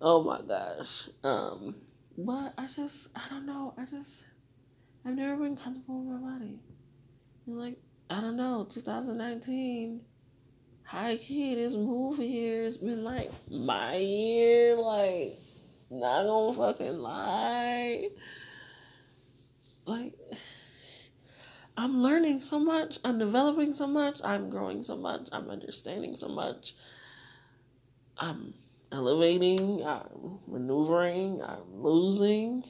[0.00, 1.08] Oh my gosh.
[1.24, 1.74] Um,
[2.16, 3.74] but I just, I don't know.
[3.76, 4.24] I just,
[5.04, 6.58] I've never been comfortable with my body.
[7.46, 10.02] And like, I don't know, 2019,
[10.84, 15.38] high key, this movie here has been like my year, like,
[15.90, 18.08] not gonna fucking lie.
[19.86, 20.14] Like,
[21.76, 22.98] I'm learning so much.
[23.04, 24.20] I'm developing so much.
[24.22, 25.28] I'm growing so much.
[25.32, 26.74] I'm understanding so much.
[28.18, 28.54] I'm
[28.92, 32.64] elevating, I'm maneuvering, I'm losing,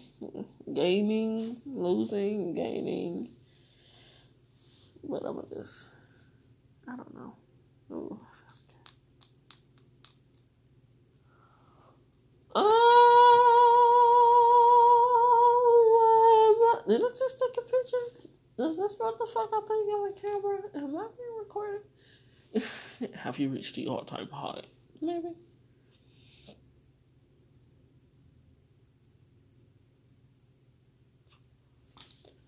[0.72, 3.30] gaining, losing, gaining.
[5.02, 5.90] But I'm just,
[6.86, 7.34] I don't know.
[7.90, 8.20] Ooh,
[12.54, 12.66] Oh,
[16.88, 17.96] did it just take a picture?
[18.56, 20.58] Does this motherfucker think I'm a camera?
[20.74, 21.82] Am I being recorded?
[23.14, 24.62] Have you reached the all-time high?
[25.00, 25.28] Maybe.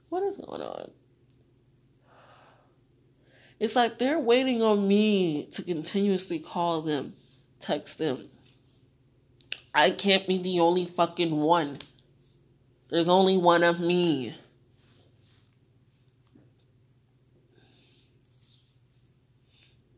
[0.08, 0.90] What is going on?
[3.58, 7.14] It's like they're waiting on me to continuously call them,
[7.60, 8.28] text them.
[9.74, 11.76] I can't be the only fucking one.
[12.88, 14.34] There's only one of me.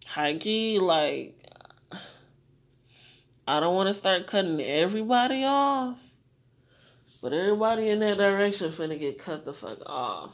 [0.06, 1.34] Hikey, like,
[3.48, 5.98] I don't want to start cutting everybody off.
[7.20, 10.30] But everybody in that direction finna get cut the fuck off.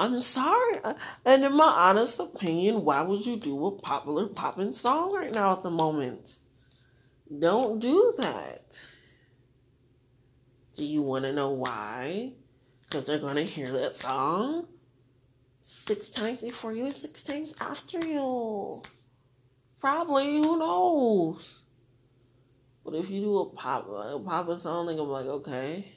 [0.00, 0.78] I'm sorry.
[1.26, 5.52] And in my honest opinion, why would you do a popular popping song right now
[5.52, 6.38] at the moment?
[7.38, 8.80] Don't do that.
[10.74, 12.32] Do you want to know why?
[12.80, 14.68] Because they're going to hear that song
[15.60, 18.82] six times before you and six times after you.
[19.80, 21.60] Probably, who knows?
[22.86, 25.92] But if you do a pop a pop song, then I'm like, okay.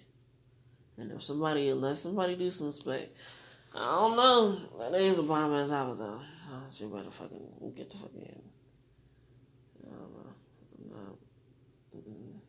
[0.98, 3.08] And if somebody, unless somebody do some spec,
[3.76, 4.58] I don't know.
[4.80, 6.22] That is a bomb ass album though.
[6.70, 8.42] So you better fucking get the fuck in.
[9.84, 10.34] I don't know.
[10.80, 11.18] I'm not.
[11.96, 12.40] Mm-mm.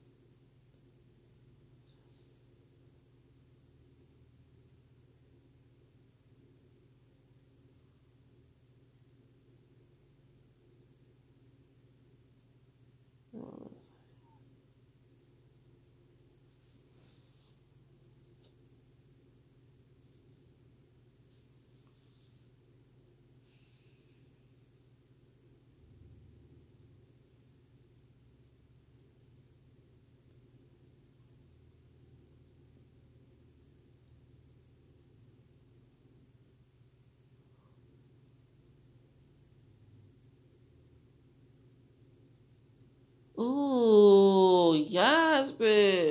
[43.38, 45.50] Ooh, yes,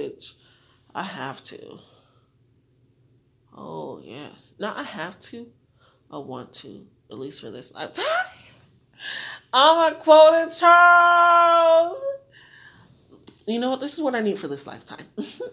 [0.04, 0.36] bitch.
[0.93, 1.80] I have to.
[3.56, 4.51] Oh, yes.
[4.60, 5.47] Now I have to.
[6.12, 8.06] I want to, at least for this lifetime.
[9.54, 12.04] I'm a quoted Charles.
[13.47, 13.80] You know what?
[13.80, 15.06] This is what I need for this lifetime.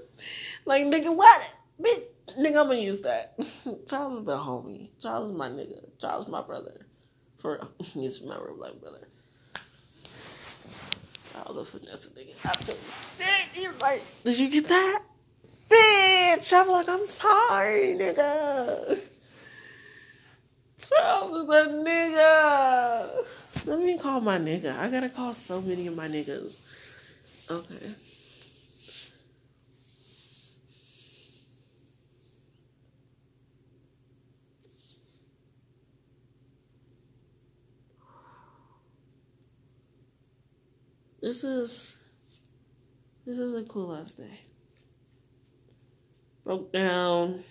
[0.64, 1.54] like, nigga, what?
[1.80, 2.04] Bitch,
[2.38, 3.38] nigga, I'm gonna use that.
[3.88, 4.90] Charles is the homie.
[5.00, 5.88] Charles is my nigga.
[5.98, 6.86] Charles is my brother.
[7.38, 7.60] For.
[7.78, 9.08] He's my real life brother.
[11.46, 12.44] I was a finesse nigga.
[12.44, 12.72] After
[13.18, 15.02] shit, you like, did you get that?
[15.68, 18.98] Bitch, I'm like, I'm sorry, nigga.
[20.88, 23.24] Charles is a nigga.
[23.66, 24.76] Let me call my nigga.
[24.78, 26.58] I gotta call so many of my niggas.
[27.50, 27.94] Okay.
[41.20, 41.98] This is
[43.26, 44.40] this is a cool last day.
[46.44, 47.44] Broke down,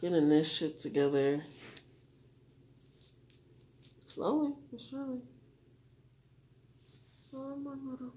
[0.00, 1.42] getting this shit together.
[4.06, 5.22] Slowly, surely.
[7.34, 8.14] Oh my little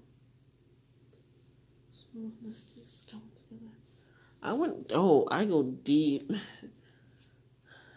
[1.90, 3.72] smoothness is coming together.
[4.40, 6.30] I went oh, I go deep.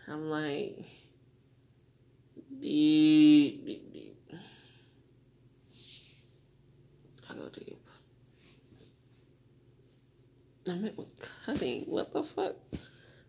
[0.08, 0.84] I'm like
[2.60, 4.18] deep, deep, deep.
[7.27, 7.80] I go deep.
[10.68, 11.08] I meant with
[11.46, 11.84] cutting.
[11.84, 12.56] What the fuck?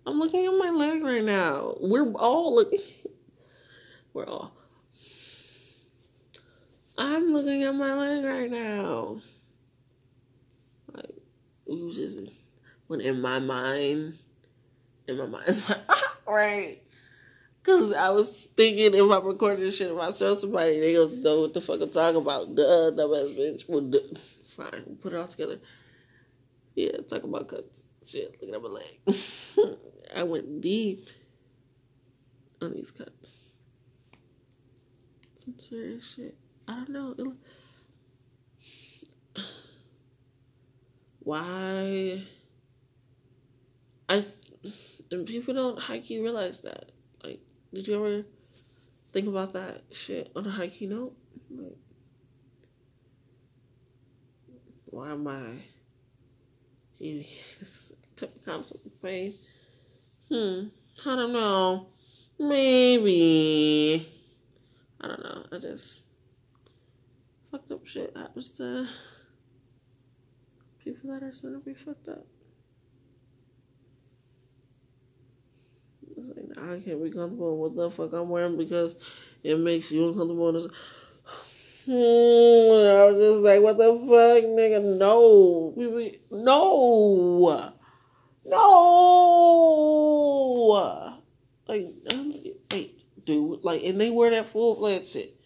[0.06, 1.74] I'm looking at my leg right now.
[1.80, 2.80] We're all looking.
[4.12, 4.52] We're all.
[6.96, 9.20] I'm looking at my leg right now.
[10.92, 11.14] Like,
[11.66, 12.18] you just,
[12.88, 14.18] when in my mind,
[15.06, 15.78] in my mind, like,
[16.26, 16.82] right.
[17.68, 21.60] Cause I was thinking if I'm recording shit myself, somebody they gonna know what the
[21.60, 22.54] fuck I'm talking about.
[22.54, 23.68] Duh, dumbass bitch.
[23.68, 23.98] Well, duh.
[24.56, 25.58] fine, we'll put it all together.
[26.74, 27.84] Yeah, talk about cuts.
[28.06, 29.78] Shit, look at my leg.
[30.16, 31.10] I went deep
[32.62, 33.38] on these cuts.
[35.44, 36.38] Some serious shit.
[36.66, 37.36] I don't know.
[39.36, 39.42] It,
[41.18, 42.22] why?
[44.08, 44.24] I
[45.10, 46.87] And people don't high realize that.
[47.72, 48.24] Did you ever
[49.12, 51.14] think about that shit on a high note?
[51.50, 51.76] Like,
[54.86, 55.62] why am I?
[57.00, 59.34] This is a of conflict of pain.
[60.28, 60.68] Hmm.
[61.06, 61.86] I don't know.
[62.38, 64.08] Maybe.
[65.00, 65.44] I don't know.
[65.52, 66.04] I just
[67.50, 68.86] fucked up shit happens to
[70.82, 72.26] people that are going to be fucked up.
[76.18, 78.96] It's like, I can't be comfortable with what the fuck I'm wearing because
[79.42, 80.48] it makes you uncomfortable.
[80.48, 80.56] And
[81.88, 84.82] I was just like, what the fuck, nigga?
[84.98, 85.72] No.
[86.30, 87.72] No.
[88.44, 88.78] No.
[91.68, 92.42] Like, I'm just,
[92.72, 93.62] wait, dude.
[93.62, 95.36] Like, and they wear that full flat shit.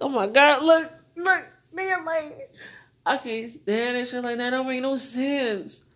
[0.00, 1.40] Oh my god, look, look,
[1.74, 2.50] nigga, like,
[3.04, 4.50] I can't stand that shit like that.
[4.50, 5.86] Don't make no sense.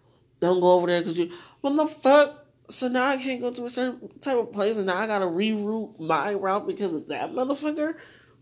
[0.40, 1.30] Don't go over there because you,
[1.60, 2.41] what the fuck?
[2.72, 5.26] So now I can't go to a certain type of place and now I gotta
[5.26, 7.96] reroute my route because of that motherfucker?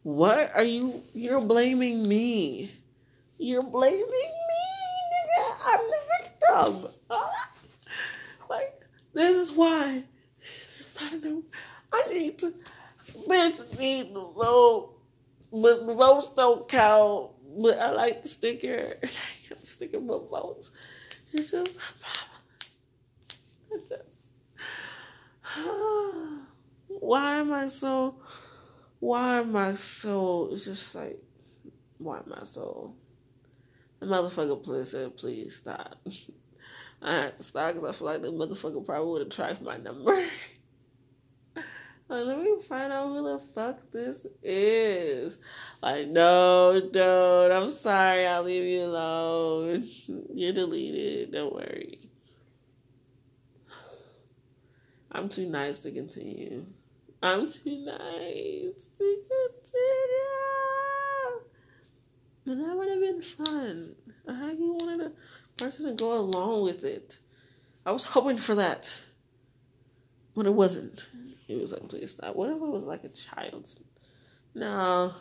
[0.04, 2.70] What are you, you're blaming me.
[3.38, 4.30] You're blaming me,
[5.12, 5.54] nigga.
[5.66, 6.92] I'm the victim.
[7.10, 7.50] Ah.
[8.48, 10.04] Like, this is why.
[11.92, 12.54] I need to,
[13.26, 14.94] bitch, need the vote.
[15.52, 17.32] But the votes don't count.
[17.58, 18.94] But I like the sticker.
[19.02, 19.08] I
[19.48, 20.70] got the sticker, but votes.
[21.32, 21.78] It's just,
[23.72, 24.09] I just,
[26.86, 28.16] why am I so,
[28.98, 31.18] why am I so, it's just like,
[31.98, 32.94] why am I so,
[33.98, 35.96] the motherfucker please said, please stop.
[37.02, 39.76] I had to stop because I feel like the motherfucker probably would have tried my
[39.76, 40.26] number.
[42.10, 45.38] Like, let me find out who the fuck this is.
[45.80, 47.52] Like, no, don't.
[47.52, 48.26] I'm sorry.
[48.26, 49.88] I'll leave you alone.
[50.34, 51.30] You're deleted.
[51.30, 52.00] Don't worry.
[55.12, 56.66] I'm too nice to continue.
[57.22, 60.30] I'm too nice to continue.
[62.46, 63.96] But that would have been fun.
[64.26, 65.12] You wanted a
[65.62, 67.18] person to go along with it?
[67.84, 68.92] I was hoping for that,
[70.34, 71.08] but it wasn't.
[71.46, 72.36] He was like, please stop.
[72.36, 73.68] What if it was like a child?
[74.54, 75.14] No.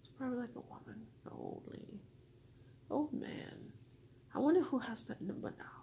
[0.00, 1.06] It's probably like a woman.
[1.24, 2.00] an Old lady.
[2.90, 3.72] Old man.
[4.34, 5.81] I wonder who has that number now.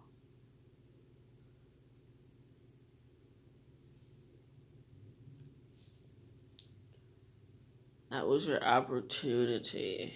[8.11, 10.13] That was your opportunity.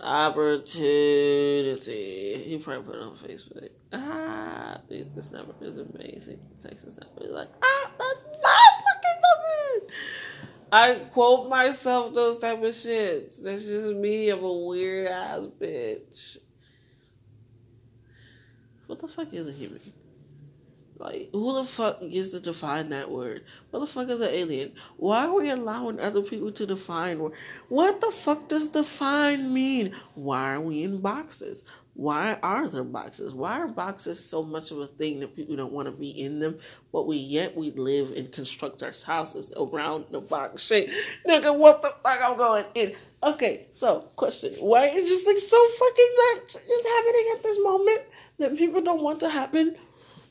[0.00, 2.42] Opportunity.
[2.44, 3.68] He probably put it on Facebook.
[3.92, 6.40] Ah, this number is amazing.
[6.60, 9.86] Texas number is like, ah, that's my fucking number.
[10.72, 13.40] I quote myself those type of shits.
[13.42, 14.30] That's just me.
[14.30, 16.38] I'm a weird ass bitch.
[18.86, 19.78] What the fuck is a human?
[21.00, 23.44] Like, who the fuck gets to define that word?
[23.70, 24.74] What the fuck is an alien?
[24.98, 27.20] Why are we allowing other people to define?
[27.20, 27.32] Word?
[27.70, 29.94] What the fuck does define mean?
[30.14, 31.64] Why are we in boxes?
[31.94, 33.34] Why are there boxes?
[33.34, 36.38] Why are boxes so much of a thing that people don't want to be in
[36.38, 36.58] them?
[36.92, 40.90] But we yet we live and construct our houses around the box shape.
[41.26, 42.92] Nigga, what the fuck I'm going in?
[43.22, 44.52] Okay, so question.
[44.58, 48.00] Why is just like so fucking much is happening at this moment
[48.38, 49.76] that people don't want to happen?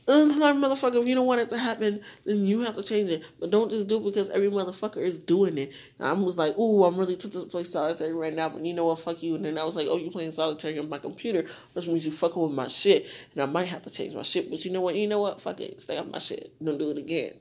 [0.10, 3.24] Motherfucker, if you don't want it to happen, then you have to change it.
[3.39, 5.72] But don't just do it because every motherfucker is doing it.
[5.99, 8.74] And I was like, ooh, I'm really tempted to play solitaire right now, but you
[8.74, 9.36] know what, fuck you.
[9.36, 12.12] And then I was like, oh, you playing solitaire on my computer, which means you
[12.12, 13.07] fucking with my shit.
[13.34, 14.49] And I might have to change my shit.
[14.49, 16.53] But you know what, you know what, fuck it, stay on my shit.
[16.64, 17.34] Don't do it again.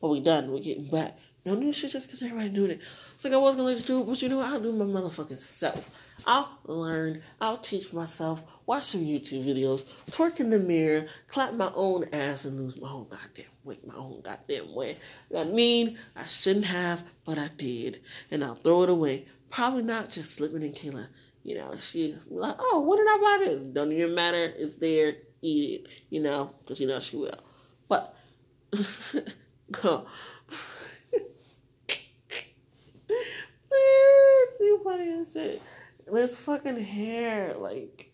[0.00, 1.18] But we done, we're getting back.
[1.46, 2.80] Don't do shit just because everybody doing it.
[3.14, 5.90] It's like I was gonna do it, but you know I'll do my motherfucking self.
[6.26, 11.70] I'll learn, I'll teach myself, watch some YouTube videos, twerk in the mirror, clap my
[11.76, 14.96] own ass, and lose my own goddamn weight, my own goddamn way.
[15.36, 18.00] I mean, I shouldn't have, but I did.
[18.32, 19.26] And I'll throw it away.
[19.48, 21.06] Probably not just slipping in Kayla.
[21.44, 23.62] You know, she like, oh, what did I buy this?
[23.62, 24.52] Don't even matter.
[24.58, 25.14] It's there.
[25.42, 25.90] Eat it.
[26.10, 27.38] You know, because you know she will.
[27.86, 28.16] But,
[29.70, 30.06] go.
[33.76, 35.62] Man, you funny as shit.
[36.12, 37.54] There's fucking hair.
[37.58, 38.12] Like,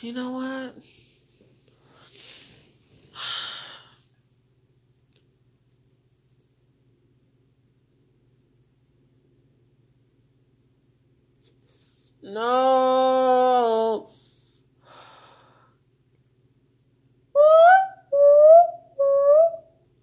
[0.00, 0.76] you know what?
[12.22, 14.08] No.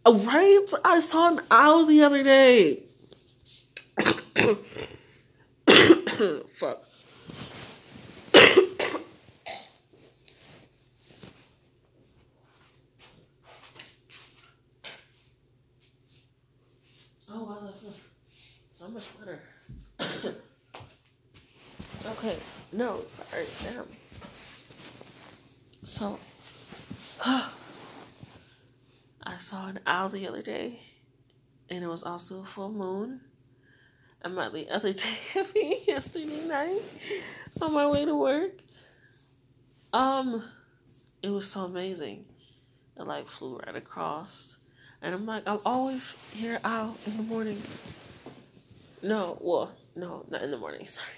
[0.07, 0.59] Oh, right?
[0.85, 2.83] I saw an owl the other day.
[6.53, 6.83] Fuck.
[17.31, 17.73] oh, wow.
[18.69, 19.39] So much better.
[22.05, 22.37] okay.
[22.71, 23.47] No, sorry.
[23.63, 23.87] Damn.
[25.81, 26.19] So.
[29.35, 30.79] I saw an owl the other day,
[31.69, 33.19] and it was also a full moon.
[34.21, 34.93] And my the other
[35.53, 36.81] day, yesterday night,
[37.61, 38.61] on my way to work.
[39.91, 40.41] Um,
[41.21, 42.23] it was so amazing.
[42.97, 44.55] It like flew right across,
[45.01, 47.61] and I'm like, I'm always here out in the morning.
[49.03, 50.87] No, well, no, not in the morning.
[50.87, 51.09] Sorry.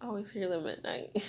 [0.00, 1.10] I always hear them at night.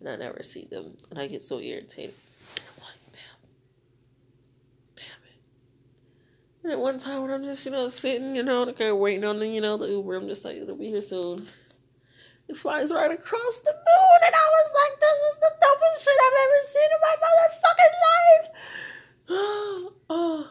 [0.00, 0.98] and I never see them.
[1.08, 2.14] And I get so irritated.
[2.56, 3.22] I'm like, damn.
[4.96, 5.40] Damn it.
[6.62, 9.38] And at one time when I'm just, you know, sitting, you know, car waiting on
[9.38, 11.48] the, you know, the Uber, I'm just like, it'll be here soon.
[12.48, 16.18] It flies right across the moon, and I was like, this is the dopest shit
[16.26, 17.16] I've ever seen in my
[17.70, 18.48] motherfucking life.
[20.10, 20.50] oh,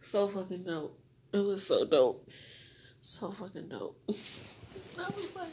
[0.00, 0.98] so fucking dope.
[1.32, 2.30] It was so dope.
[3.00, 4.00] So fucking dope.
[4.98, 5.52] I was like,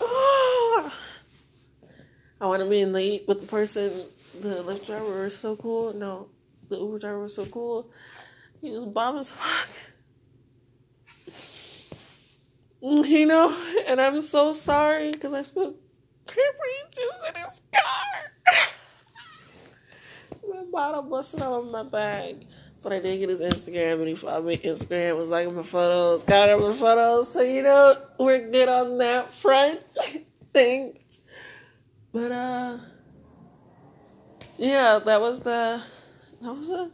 [0.00, 0.94] oh.
[2.40, 3.90] I want to be in the with the person.
[4.40, 5.94] The Lyft driver was so cool.
[5.94, 6.28] No,
[6.68, 7.90] the Uber driver was so cool.
[8.60, 9.68] He was bomb as fuck.
[12.82, 13.56] You know,
[13.88, 15.74] and I'm so sorry because I spilled
[16.28, 16.46] spoke
[16.94, 18.66] just in his car.
[20.54, 22.46] my bottle busted all over my bag.
[22.82, 26.22] But I did get his Instagram and he followed me Instagram, was liking my photos,
[26.22, 27.32] got up my photos.
[27.32, 29.80] So, you know, we're good on that front.
[30.54, 31.20] Thanks.
[32.12, 32.78] But, uh,
[34.58, 35.82] yeah, that was the,
[36.42, 36.90] that was a,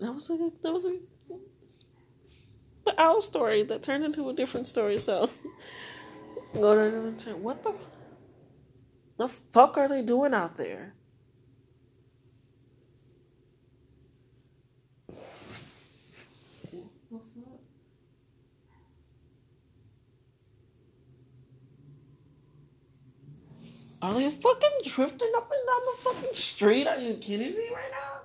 [0.00, 0.98] that was a, that was a,
[2.84, 4.98] the owl story that turned into a different story.
[4.98, 5.30] So,
[6.54, 6.74] go
[7.18, 7.74] to what the,
[9.18, 10.94] the fuck are they doing out there?
[24.02, 26.88] Are they fucking drifting up and down the fucking street?
[26.88, 28.22] Are you kidding me right now?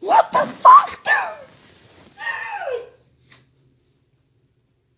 [0.00, 1.14] What the fuck, dude?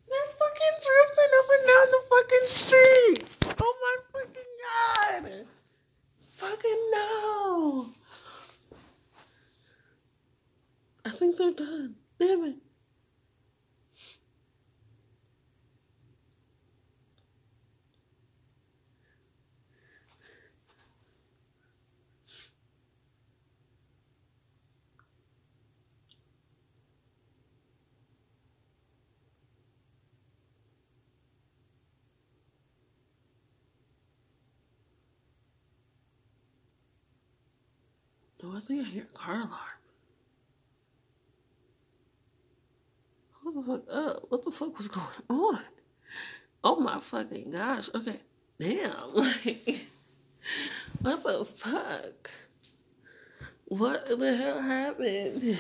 [0.08, 3.24] They're fucking drifting up and down the fucking street.
[3.60, 5.46] Oh my fucking god.
[6.32, 7.90] Fucking no.
[11.08, 11.94] I think they're done.
[12.20, 12.56] Damn it.
[38.42, 39.77] No, I think I hear car alarm.
[43.48, 44.26] What the fuck up?
[44.28, 45.60] What the fuck was going on?
[46.62, 47.88] Oh my fucking gosh.
[47.94, 48.20] Okay.
[48.60, 49.14] Damn.
[51.02, 52.30] Like, what the fuck?
[53.66, 55.58] What the hell happened?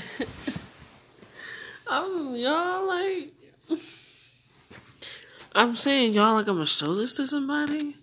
[1.86, 3.32] I'm y'all like
[5.52, 7.96] I'm saying y'all like I'm gonna show this to somebody.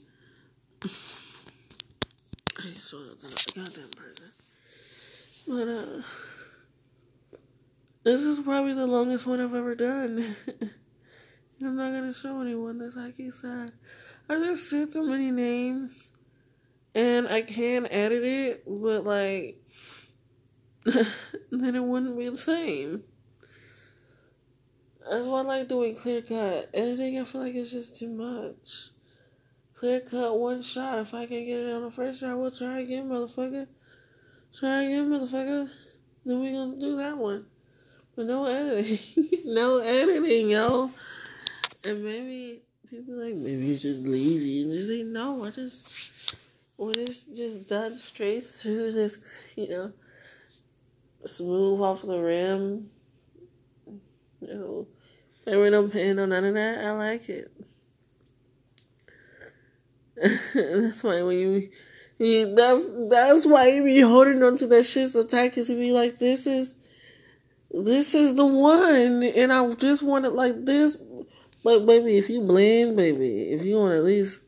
[0.83, 4.31] I ain't showing it to the goddamn person.
[5.47, 6.01] But uh
[8.05, 10.35] this is probably the longest one I've ever done.
[11.61, 12.77] I'm not gonna show anyone.
[12.77, 13.71] That's like he said.
[14.29, 16.11] I just said too many names,
[16.93, 19.59] and I can edit it, but like,
[20.85, 23.03] then it wouldn't be the same.
[25.09, 26.69] That's why I like doing clear cut.
[26.75, 28.91] Editing, I feel like it's just too much.
[29.73, 30.99] Clear cut, one shot.
[30.99, 33.65] If I can get it on the first try, we'll try again, motherfucker.
[34.53, 35.71] Try again, motherfucker.
[36.23, 37.47] Then we gonna do that one.
[38.15, 39.27] But no editing.
[39.45, 40.91] no editing, yo.
[41.83, 44.63] And maybe people like, maybe you're just lazy.
[44.63, 46.37] And just say, no, I just,
[46.77, 49.19] when it's just done straight through, just,
[49.55, 49.91] you know,
[51.25, 52.89] smooth off the rim.
[54.39, 54.87] You know,
[55.43, 56.85] there no pain or none of that.
[56.85, 57.51] I like it.
[60.53, 61.69] that's why when you,
[62.17, 65.77] you, that's that's why you be holding on to that shit so tight because you
[65.77, 66.77] be like, this is
[67.75, 70.97] this is the one, and I just want it like this.
[71.63, 74.41] But baby, if you blend, baby, if you want at least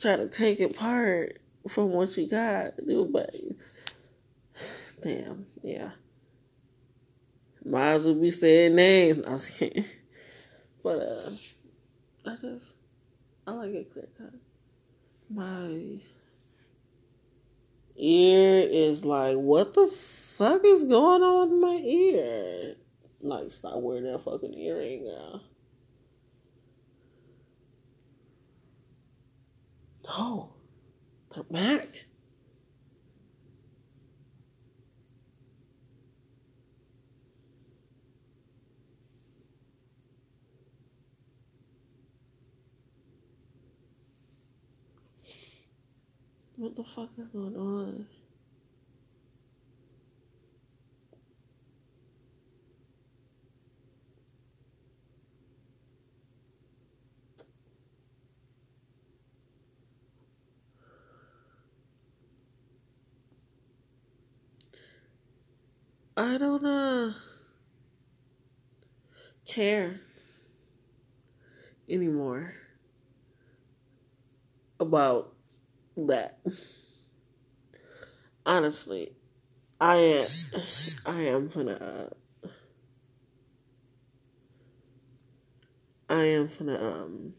[0.00, 2.72] try to take it apart from what you got,
[3.12, 3.36] but
[5.02, 5.90] damn, yeah.
[7.64, 9.24] Might as well be saying names.
[9.26, 9.84] I was kidding.
[10.82, 11.30] But uh,
[12.26, 12.74] I just
[13.46, 14.34] I like it clear cut.
[15.30, 16.00] My
[17.96, 19.86] ear is like, what the
[20.36, 22.74] fuck is going on with my ear?
[23.20, 25.42] Like, stop wearing that fucking earring, girl.
[30.04, 30.54] No,
[31.34, 32.04] they're back.
[46.56, 48.06] What the fuck is going on?
[66.22, 67.12] I don't uh
[69.44, 69.98] care
[71.88, 72.54] anymore
[74.78, 75.34] about
[75.96, 76.38] that.
[78.46, 79.16] Honestly,
[79.80, 80.22] I am
[81.06, 81.72] I am gonna
[82.44, 82.48] uh,
[86.08, 87.34] I am gonna um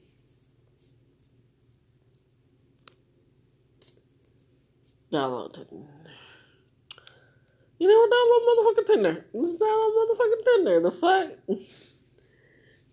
[5.09, 5.69] download it.
[7.83, 8.11] You know what?
[8.15, 9.25] Download motherfucking Tinder.
[9.41, 10.79] Just download motherfucking Tinder.
[10.79, 11.31] The fuck?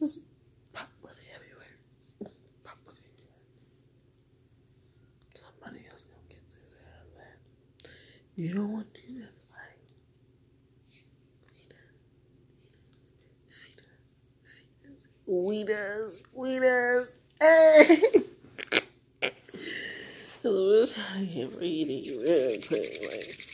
[0.01, 0.19] Just
[0.73, 2.35] pop pussy everywhere.
[2.65, 3.39] Pop pussy everywhere.
[5.33, 7.95] Somebody else gonna get this ass, man.
[8.35, 9.29] You don't want to do that.
[15.29, 16.21] We does.
[16.35, 17.15] We does.
[17.41, 18.03] Hey!
[20.43, 23.50] Cause I wish I could read it real quick, like.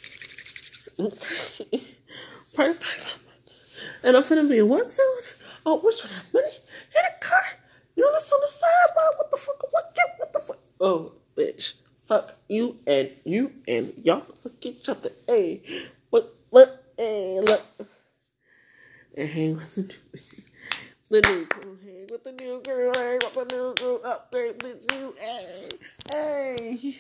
[2.55, 3.53] Price tag how much?
[4.03, 5.23] And I'm finna be what soon?
[5.67, 6.13] Oh, which one?
[6.33, 7.43] Money in a car?
[7.95, 9.19] You on the sideline?
[9.19, 9.73] What the fuck?
[9.73, 9.97] What?
[10.17, 10.59] What the fuck?
[10.81, 11.75] Oh, bitch.
[12.07, 15.11] Fuck you and you and y'all fuck each other.
[15.27, 15.61] Hey,
[16.09, 16.35] what?
[16.49, 16.83] What?
[16.97, 17.63] Hey, look.
[19.17, 19.95] And hang with the
[21.11, 21.77] the new girl.
[21.85, 22.93] Hang with the new girl.
[22.97, 24.01] Hang with the new girl.
[24.03, 25.15] Up there with you.
[25.19, 25.69] Hey,
[26.11, 26.97] hey.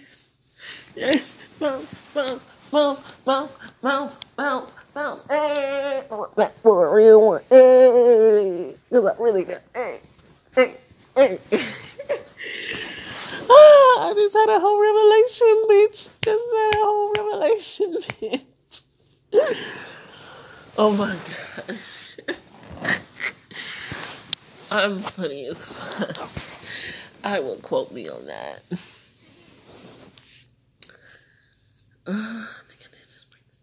[0.94, 2.44] Yes, bounce, bounce
[2.76, 5.24] bounce, bounce, bounce, bounce, bounce.
[5.30, 6.02] Hey,
[6.36, 7.42] that for a real one.
[7.48, 9.62] Hey, cause I really got.
[9.74, 10.00] Hey,
[10.54, 10.74] hey,
[11.16, 11.38] hey.
[13.48, 16.08] ah, I just had a whole revelation, bitch.
[16.20, 18.44] Just had a whole revelation, bitch.
[20.76, 22.36] oh my gosh.
[24.70, 26.28] I'm funny as fuck.
[27.24, 28.60] I will quote me on that.
[32.08, 33.60] Uh, I think I did just bring this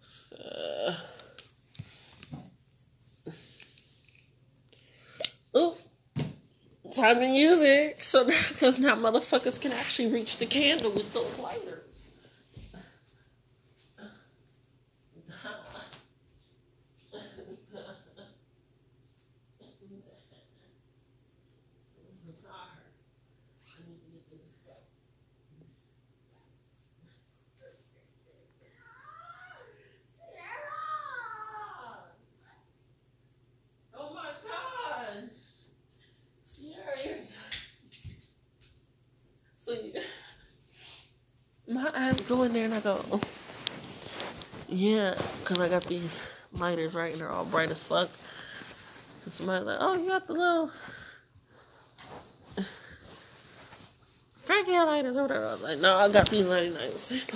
[0.00, 0.94] So,
[5.54, 5.76] oh,
[6.94, 8.02] time to use it.
[8.02, 11.84] So because now motherfuckers can actually reach the candle with the lighter.
[39.64, 39.74] So
[41.66, 43.20] my eyes go in there and I go, oh.
[44.68, 48.10] yeah, because I got these lighters right and they're all bright as fuck.
[49.24, 50.70] And somebody's like, oh, you got the little
[54.46, 55.46] cranky lighters or whatever.
[55.46, 56.74] I was like, no, I got these 99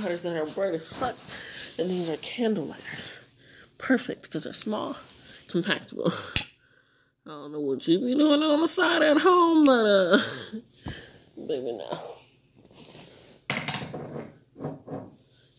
[0.03, 1.17] lighters that are bright as fuck.
[1.79, 3.19] And these are candle lighters.
[3.79, 4.97] Perfect because they're small,
[5.49, 6.13] compactable.
[7.27, 10.19] I don't know what you be doing on the side at home, but uh,
[11.47, 11.99] baby, no.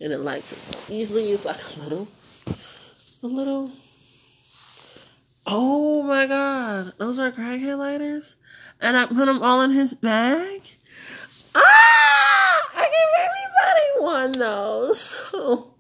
[0.02, 1.32] And it lights it so easily.
[1.32, 2.08] It's like a little,
[3.24, 3.72] a little.
[5.46, 8.36] Oh my god, those are crackhead lighters,
[8.80, 10.62] and I put them all in his bag.
[11.56, 14.94] Ah, I give everybody one though.
[15.20, 15.76] So.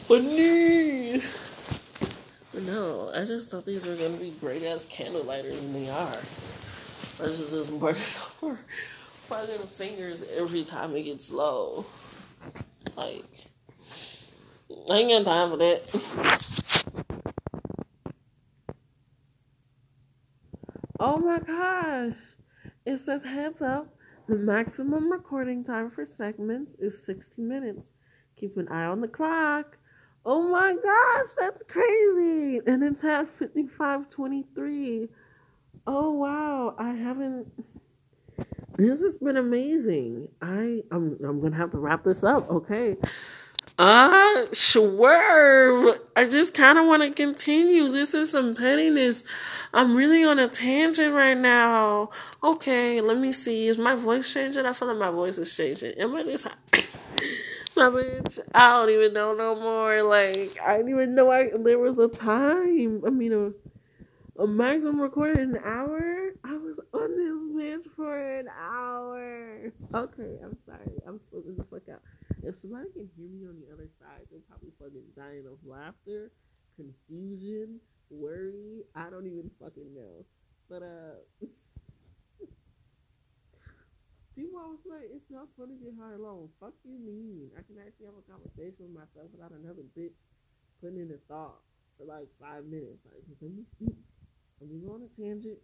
[0.07, 1.21] But no.
[2.53, 5.89] But no, I just thought these were gonna be great ass candle lighters, and they
[5.89, 6.17] are.
[7.19, 8.59] I just just burn it over
[9.29, 11.85] my little fingers every time it gets low.
[12.95, 13.25] Like,
[14.89, 16.87] I ain't got time for that.
[20.99, 22.15] Oh my gosh.
[22.85, 23.93] It says hands up.
[24.27, 27.87] The maximum recording time for segments is 60 minutes.
[28.39, 29.77] Keep an eye on the clock.
[30.29, 32.59] Oh my gosh, that's crazy.
[32.67, 35.07] And it's at 5523.
[35.87, 37.47] Oh wow, I haven't
[38.77, 40.27] this has been amazing.
[40.41, 42.49] I I'm I'm gonna have to wrap this up.
[42.51, 42.97] Okay.
[43.79, 45.97] Uh swerve.
[46.15, 47.87] I just kinda wanna continue.
[47.87, 49.23] This is some pettiness.
[49.73, 52.09] I'm really on a tangent right now.
[52.43, 53.67] Okay, let me see.
[53.67, 54.65] Is my voice changing?
[54.65, 55.93] I feel like my voice is changing.
[55.99, 56.47] Am I just
[57.79, 60.03] I don't even know no more.
[60.03, 63.03] Like I didn't even know I there was a time.
[63.05, 63.51] I mean a
[64.41, 66.31] a maximum recorded an hour.
[66.43, 69.71] I was on this bitch for an hour.
[69.95, 70.99] Okay, I'm sorry.
[71.07, 72.01] I'm flipping the fuck out.
[72.43, 76.31] If somebody can hear me on the other side, they're probably fucking dying of laughter,
[76.75, 78.83] confusion, worry.
[78.95, 80.25] I don't even fucking know.
[80.69, 81.45] But uh
[84.37, 86.45] people always like it's not funny to get high alone.
[86.61, 87.49] Fuck you mean?
[87.57, 90.13] I can actually have a conversation with myself without another bitch
[90.77, 91.57] putting in a thought
[91.97, 93.01] for like five minutes.
[93.09, 93.97] Like, let me speak.
[94.61, 95.57] Let me go on a tangent.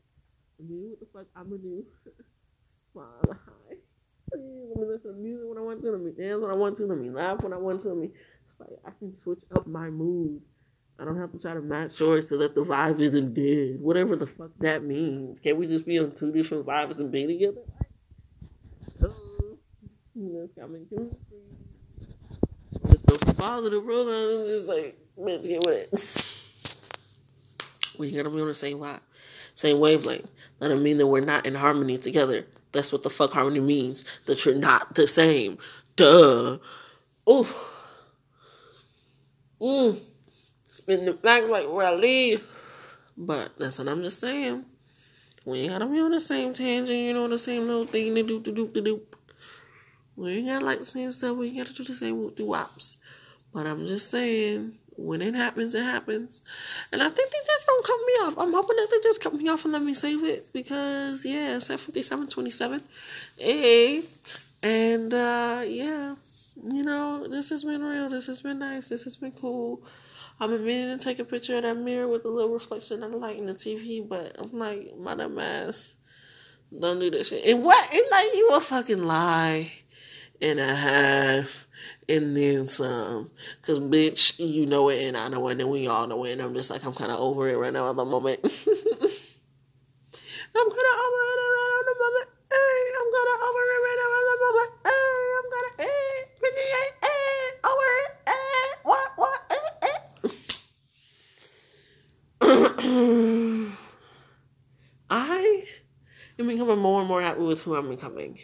[0.57, 1.85] Me do what the fuck I'm gonna do
[2.97, 3.77] while I'm high.
[4.33, 5.91] Listen to music when I want to.
[5.93, 6.89] Let me dance when I want to.
[6.89, 7.93] Let me laugh when I want to.
[7.93, 8.09] Let me.
[8.09, 10.41] It's like I can switch up my mood.
[10.99, 13.81] I don't have to try to match yours so that the vibe isn't dead.
[13.81, 15.37] Whatever the fuck that means.
[15.43, 17.61] Can't we just be on two different vibes and be together?
[20.15, 21.15] Oh, that's coming to
[22.81, 26.29] With the positive brother, I'm just like, bitch, get with it.
[27.97, 29.01] We gotta be on the same vibe,
[29.53, 30.29] same wavelength.
[30.59, 32.45] That doesn't mean that we're not in harmony together.
[32.71, 34.03] That's what the fuck harmony means.
[34.25, 35.59] That you're not the same.
[35.95, 36.57] Duh.
[37.29, 37.47] Ooh.
[39.61, 39.99] Mm.
[40.69, 42.37] Spin the back like where I.
[43.15, 44.65] But that's what I'm just saying.
[45.45, 48.23] We ain't gotta be on the same tangent, you know, the same little thing to
[48.23, 49.01] do to do to do.
[50.15, 52.45] We ain't gotta like the same stuff, we gotta do the same whoop de.
[53.53, 56.41] But I'm just saying, when it happens, it happens.
[56.91, 58.37] And I think they just gonna cut me off.
[58.37, 61.55] I'm hoping that they just cut me off and let me save it because yeah,
[61.55, 62.81] it's at 5727.
[63.37, 64.01] Hey.
[64.61, 66.15] And uh yeah,
[66.63, 68.09] you know, this has been real.
[68.09, 68.89] This has been nice.
[68.89, 69.83] This has been cool.
[70.39, 73.11] I've been meaning to take a picture of that mirror with a little reflection of
[73.11, 75.95] the light in the TV, but I'm like, my dumb ass.
[76.77, 77.45] Don't do that shit.
[77.45, 77.93] And what?
[77.93, 79.71] And like, you a fucking lie
[80.41, 81.67] and a half
[82.09, 83.31] and then some.
[83.61, 86.41] Cause bitch, you know it and I know it and we all know it and
[86.41, 88.39] I'm just like I'm kinda over it right now at the moment.
[88.43, 88.63] I'm kinda
[91.03, 92.27] over it right now at the moment.
[92.51, 94.71] Hey, I'm kinda over it right now at the moment.
[94.83, 96.07] Hey, I'm kinda hey,
[96.41, 99.39] 58, hey, over it, hey, what, what.
[105.09, 105.65] I
[106.39, 108.37] am becoming more and more happy with who I'm becoming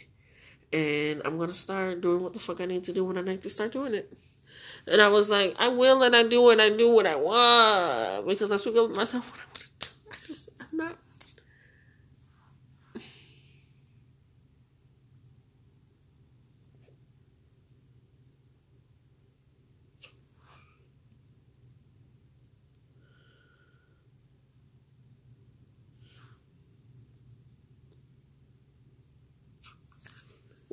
[0.71, 3.41] and I'm gonna start doing what the fuck I need to do when I need
[3.43, 4.11] to start doing it.
[4.87, 8.27] And I was like, I will and I do and I do what I want
[8.27, 9.95] because I speak up myself what I want to do.
[10.11, 10.97] I just, I'm not.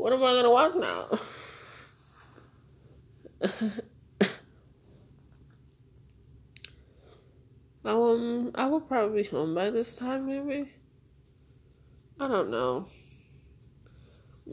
[0.06, 1.08] What am I gonna watch now?
[7.90, 10.70] um, I will probably be home by this time, maybe.
[12.20, 12.86] I don't know.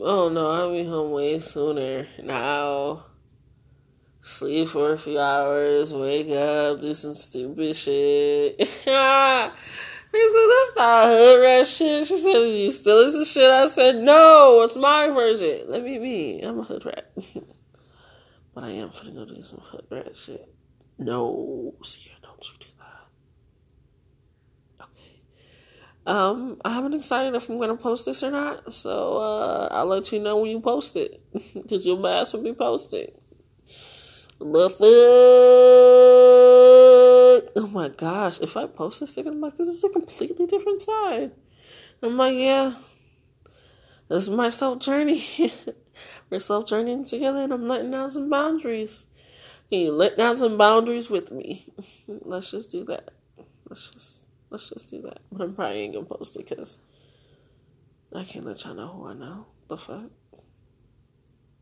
[0.02, 2.08] Oh no, I'll be home way sooner.
[2.24, 3.06] Now,
[4.22, 8.60] sleep for a few hours, wake up, do some stupid shit.
[10.14, 12.08] that's not hood rat shit.
[12.08, 13.50] She said, you still listen shit?
[13.50, 15.62] I said, no, it's my version.
[15.68, 16.42] Let me be.
[16.42, 17.12] I'm a hood rat.
[18.54, 20.48] but I am finna go do some hood rat shit.
[21.00, 24.86] No, see, don't you do that.
[24.86, 25.22] Okay.
[26.06, 30.12] Um, I haven't decided if I'm gonna post this or not, so uh, I'll let
[30.12, 33.14] you know when you post it, because your ass will be posted.
[34.44, 34.80] The fuck?
[37.56, 38.42] Oh my gosh!
[38.42, 41.32] If I post this thing, I'm like, this is a completely different side.
[42.02, 42.74] I'm like, yeah,
[44.10, 45.24] this is my self journey.
[46.30, 49.08] We're self journeying together, and I'm letting down some boundaries.
[49.70, 51.66] Can you let down some boundaries with me?
[52.08, 53.12] Let's just do that.
[53.70, 55.20] Let's just let's just do that.
[55.40, 56.80] I'm probably ain't gonna post it because
[58.14, 59.46] I can't let y'all know who I know.
[59.70, 60.12] The fuck.